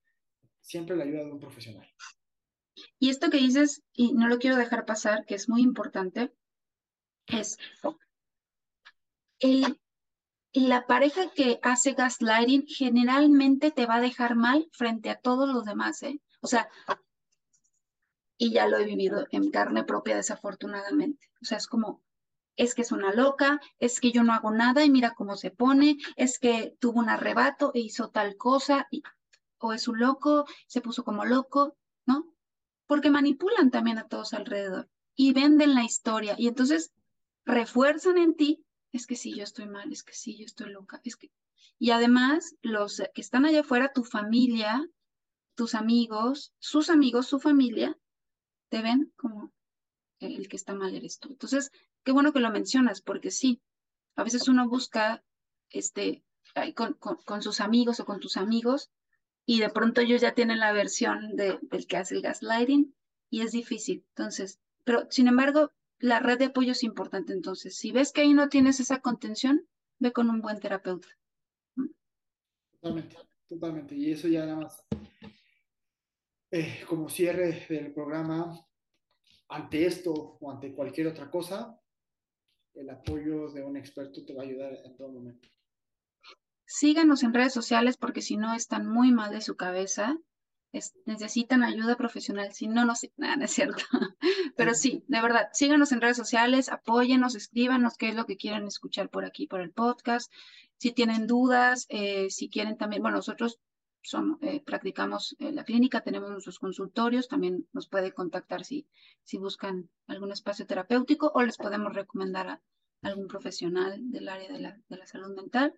siempre 0.62 0.96
la 0.96 1.04
ayuda 1.04 1.26
de 1.26 1.32
un 1.34 1.40
profesional. 1.40 1.86
Y 2.98 3.10
esto 3.10 3.30
que 3.30 3.38
dices, 3.38 3.84
y 3.92 4.14
no 4.14 4.30
lo 4.30 4.40
quiero 4.40 4.56
dejar 4.56 4.86
pasar, 4.86 5.26
que 5.26 5.36
es 5.36 5.50
muy 5.50 5.62
importante, 5.62 6.32
es 7.28 7.58
el, 9.40 9.80
la 10.54 10.86
pareja 10.86 11.32
que 11.32 11.60
hace 11.64 11.94
gaslighting 11.94 12.66
generalmente 12.68 13.72
te 13.72 13.86
va 13.86 13.96
a 13.96 14.02
dejar 14.02 14.36
mal 14.36 14.70
frente 14.72 15.10
a 15.10 15.20
todos 15.20 15.50
los 15.50 15.66
demás, 15.66 16.02
¿eh? 16.04 16.22
O 16.42 16.48
sea, 16.48 16.70
y 18.38 18.52
ya 18.52 18.68
lo 18.68 18.78
he 18.78 18.86
vivido 18.86 19.26
en 19.32 19.52
carne 19.52 19.84
propia 19.84 20.16
desafortunadamente. 20.16 21.30
O 21.42 21.46
sea, 21.46 21.58
es 21.58 21.68
como, 21.68 22.04
es 22.56 22.76
que 22.76 22.82
es 22.82 22.92
una 22.92 23.14
loca, 23.14 23.60
es 23.80 24.00
que 24.00 24.12
yo 24.12 24.24
no 24.24 24.34
hago 24.34 24.52
nada 24.52 24.84
y 24.84 24.90
mira 24.90 25.14
cómo 25.14 25.36
se 25.36 25.52
pone, 25.52 25.98
es 26.16 26.40
que 26.40 26.76
tuvo 26.80 27.00
un 27.00 27.10
arrebato 27.10 27.72
e 27.74 27.80
hizo 27.80 28.10
tal 28.10 28.38
cosa, 28.38 28.88
y, 28.92 29.02
o 29.60 29.74
es 29.74 29.88
un 29.88 30.00
loco, 30.00 30.46
se 30.68 30.82
puso 30.82 31.04
como 31.04 31.26
loco, 31.26 31.78
¿no? 32.06 32.26
Porque 32.86 33.10
manipulan 33.10 33.72
también 33.72 33.98
a 33.98 34.08
todos 34.08 34.34
alrededor 34.34 34.90
y 35.16 35.34
venden 35.34 35.76
la 35.76 35.84
historia 35.84 36.36
y 36.38 36.48
entonces 36.48 36.92
refuerzan 37.46 38.18
en 38.18 38.36
ti, 38.36 38.66
es 38.92 39.08
que 39.08 39.16
sí, 39.16 39.36
yo 39.36 39.44
estoy 39.44 39.68
mal, 39.68 39.92
es 39.92 40.04
que 40.04 40.14
sí, 40.14 40.38
yo 40.38 40.46
estoy 40.46 40.72
loca, 40.72 41.02
es 41.04 41.16
que... 41.16 41.32
Y 41.80 41.92
además, 41.92 42.56
los 42.62 43.02
que 43.14 43.22
están 43.22 43.46
allá 43.46 43.62
afuera, 43.62 43.92
tu 43.94 44.04
familia, 44.04 44.88
tus 45.56 45.76
amigos, 45.76 46.54
sus 46.60 46.90
amigos, 46.90 47.28
su 47.28 47.40
familia, 47.40 47.98
te 48.70 48.82
ven 48.82 49.12
como 49.16 49.52
el 50.20 50.48
que 50.48 50.56
está 50.56 50.74
mal 50.74 50.96
eres 50.96 51.20
tú. 51.20 51.30
Entonces, 51.30 51.72
qué 52.04 52.12
bueno 52.12 52.34
que 52.34 52.40
lo 52.40 52.52
mencionas, 52.52 53.02
porque 53.02 53.32
sí, 53.32 53.62
a 54.16 54.24
veces 54.24 54.48
uno 54.48 54.68
busca 54.68 55.24
este, 55.70 56.24
con, 56.76 56.94
con, 56.94 57.42
sus 57.42 57.60
amigos 57.60 58.00
o 58.00 58.06
con 58.06 58.20
tus 58.20 58.38
amigos 58.38 58.92
y 59.46 59.60
de 59.60 59.70
pronto 59.70 60.02
ellos 60.02 60.22
ya 60.22 60.34
tienen 60.34 60.60
la 60.60 60.72
versión 60.72 61.36
de, 61.36 61.60
del 61.62 61.88
que 61.88 61.98
hace 61.98 62.16
el 62.16 62.22
gaslighting 62.22 62.96
y 63.30 63.42
es 63.42 63.52
difícil. 63.52 64.06
Entonces, 64.10 64.60
pero 64.84 65.08
sin 65.10 65.28
embargo, 65.28 65.72
la 66.04 66.20
red 66.20 66.38
de 66.38 66.46
apoyo 66.46 66.74
es 66.74 66.84
importante. 66.84 67.32
Entonces, 67.32 67.78
si 67.78 67.94
ves 67.94 68.12
que 68.12 68.22
ahí 68.22 68.34
no 68.34 68.50
tienes 68.50 68.82
esa 68.82 69.00
contención, 69.00 69.66
ve 70.00 70.12
con 70.12 70.30
un 70.30 70.42
buen 70.42 70.60
terapeuta. 70.60 71.08
Totalmente, 72.74 73.18
totalmente. 73.48 73.96
Y 73.96 74.12
eso 74.12 74.28
ya 74.28 74.46
nada 74.46 74.58
más. 74.58 74.86
Eh, 76.52 76.84
como 76.90 77.08
cierre 77.08 77.66
del 77.70 77.94
programa, 77.94 78.54
ante 79.48 79.86
esto 79.86 80.12
o 80.12 80.52
ante 80.52 80.76
cualquier 80.76 81.08
otra 81.08 81.32
cosa, 81.32 81.80
el 82.74 82.90
apoyo 82.90 83.50
de 83.52 83.64
un 83.64 83.78
experto 83.78 84.26
te 84.26 84.34
va 84.34 84.42
a 84.44 84.46
ayudar 84.46 84.74
en 84.84 84.98
todo 84.98 85.08
momento. 85.08 85.48
Síganos 86.66 87.24
en 87.24 87.34
redes 87.34 87.54
sociales 87.54 87.96
porque 87.96 88.22
si 88.22 88.36
no 88.36 88.54
están 88.54 88.88
muy 88.88 89.14
mal 89.14 89.32
de 89.32 89.40
su 89.40 89.56
cabeza, 89.56 90.18
necesitan 91.06 91.64
ayuda 91.64 91.96
profesional. 91.96 92.52
Si 92.54 92.68
no, 92.68 92.86
no, 92.86 92.94
nada, 93.18 93.36
no 93.36 93.46
es 93.46 93.52
cierto. 93.52 93.84
Pero 94.58 94.74
sí, 94.74 95.04
de 95.08 95.22
verdad, 95.22 95.50
síganos 95.54 95.92
en 95.92 96.02
redes 96.02 96.18
sociales, 96.18 96.70
apóyenos, 96.70 97.36
escríbanos 97.36 97.98
qué 97.98 98.10
es 98.10 98.16
lo 98.16 98.26
que 98.26 98.38
quieren 98.38 98.66
escuchar 98.68 99.10
por 99.10 99.26
aquí, 99.26 99.48
por 99.48 99.62
el 99.62 99.72
podcast. 99.72 100.32
Si 100.78 100.92
tienen 100.92 101.28
dudas, 101.28 101.86
eh, 101.90 102.30
si 102.30 102.50
quieren 102.50 102.78
también, 102.78 103.02
bueno, 103.02 103.18
nosotros 103.18 103.60
son, 104.02 104.38
eh, 104.42 104.62
practicamos 104.66 105.36
en 105.40 105.56
la 105.56 105.64
clínica, 105.64 106.02
tenemos 106.02 106.30
nuestros 106.30 106.60
consultorios, 106.60 107.30
también 107.30 107.68
nos 107.72 107.88
puede 107.88 108.12
contactar 108.12 108.66
si, 108.66 108.88
si 109.24 109.38
buscan 109.38 109.90
algún 110.08 110.32
espacio 110.32 110.68
terapéutico 110.68 111.32
o 111.34 111.42
les 111.42 111.58
podemos 111.58 111.94
recomendar 111.94 112.48
a 112.50 112.62
algún 113.02 113.28
profesional 113.28 114.12
del 114.12 114.28
área 114.28 114.52
de 114.52 114.60
la, 114.60 114.78
de 114.90 114.98
la 114.98 115.06
salud 115.08 115.36
mental. 115.36 115.74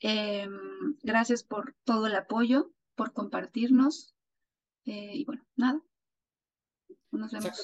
Em, 0.00 0.96
gracias 1.02 1.44
por 1.44 1.76
todo 1.84 2.08
el 2.08 2.16
apoyo, 2.16 2.72
por 2.96 3.12
compartirnos. 3.12 4.11
Eh, 4.84 5.12
y 5.14 5.24
bueno, 5.24 5.44
nada. 5.56 5.80
Nos 7.10 7.32
vemos. 7.32 7.62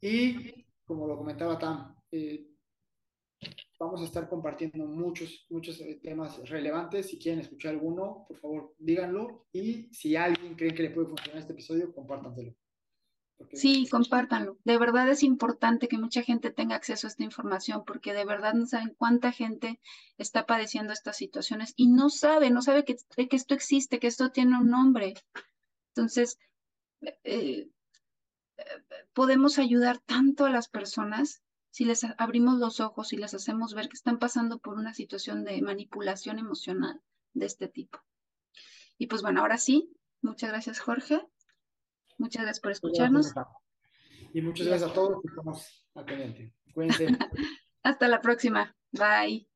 Y 0.00 0.64
como 0.84 1.06
lo 1.06 1.16
comentaba 1.16 1.58
Tam, 1.58 1.94
eh, 2.10 2.50
vamos 3.78 4.00
a 4.00 4.04
estar 4.04 4.28
compartiendo 4.28 4.86
muchos, 4.86 5.46
muchos 5.50 5.80
eh, 5.80 6.00
temas 6.02 6.48
relevantes. 6.48 7.08
Si 7.08 7.18
quieren 7.18 7.40
escuchar 7.40 7.72
alguno, 7.72 8.24
por 8.28 8.38
favor, 8.38 8.74
díganlo. 8.78 9.46
Y 9.52 9.92
si 9.92 10.16
alguien 10.16 10.54
cree 10.54 10.74
que 10.74 10.84
le 10.84 10.90
puede 10.90 11.08
funcionar 11.08 11.40
este 11.40 11.52
episodio, 11.52 11.94
compártanselo. 11.94 12.54
Sí, 13.52 13.88
compártanlo. 13.90 14.58
De 14.64 14.76
verdad 14.76 15.08
es 15.08 15.22
importante 15.22 15.88
que 15.88 15.98
mucha 15.98 16.22
gente 16.22 16.50
tenga 16.50 16.76
acceso 16.76 17.06
a 17.06 17.10
esta 17.10 17.24
información 17.24 17.84
porque 17.86 18.12
de 18.12 18.24
verdad 18.24 18.52
no 18.52 18.66
saben 18.66 18.94
cuánta 18.96 19.32
gente 19.32 19.80
está 20.18 20.44
padeciendo 20.44 20.92
estas 20.92 21.16
situaciones 21.16 21.72
y 21.76 21.88
no 21.88 22.10
sabe, 22.10 22.50
no 22.50 22.60
sabe 22.60 22.84
que, 22.84 22.96
que 23.16 23.36
esto 23.36 23.54
existe, 23.54 23.98
que 23.98 24.08
esto 24.08 24.30
tiene 24.30 24.58
un 24.58 24.68
nombre. 24.68 25.14
Entonces, 26.00 26.38
eh, 27.24 27.68
podemos 29.12 29.58
ayudar 29.58 29.98
tanto 29.98 30.46
a 30.46 30.50
las 30.50 30.68
personas 30.68 31.42
si 31.68 31.84
les 31.84 32.04
abrimos 32.16 32.58
los 32.58 32.80
ojos 32.80 33.12
y 33.12 33.18
les 33.18 33.34
hacemos 33.34 33.74
ver 33.74 33.88
que 33.88 33.96
están 33.96 34.18
pasando 34.18 34.58
por 34.58 34.78
una 34.78 34.94
situación 34.94 35.44
de 35.44 35.60
manipulación 35.60 36.38
emocional 36.38 37.02
de 37.34 37.44
este 37.44 37.68
tipo. 37.68 37.98
Y 38.96 39.08
pues 39.08 39.20
bueno, 39.20 39.42
ahora 39.42 39.58
sí, 39.58 39.92
muchas 40.22 40.50
gracias 40.50 40.80
Jorge, 40.80 41.20
muchas 42.16 42.44
gracias 42.44 42.60
por 42.60 42.72
escucharnos. 42.72 43.34
Y 44.32 44.40
muchas 44.40 44.68
gracias 44.68 44.90
a 44.90 44.94
todos, 44.94 45.22
estamos 45.22 45.86
al 45.94 46.52
Cuídense. 46.72 47.08
Hasta 47.82 48.08
la 48.08 48.22
próxima. 48.22 48.74
Bye. 48.92 49.46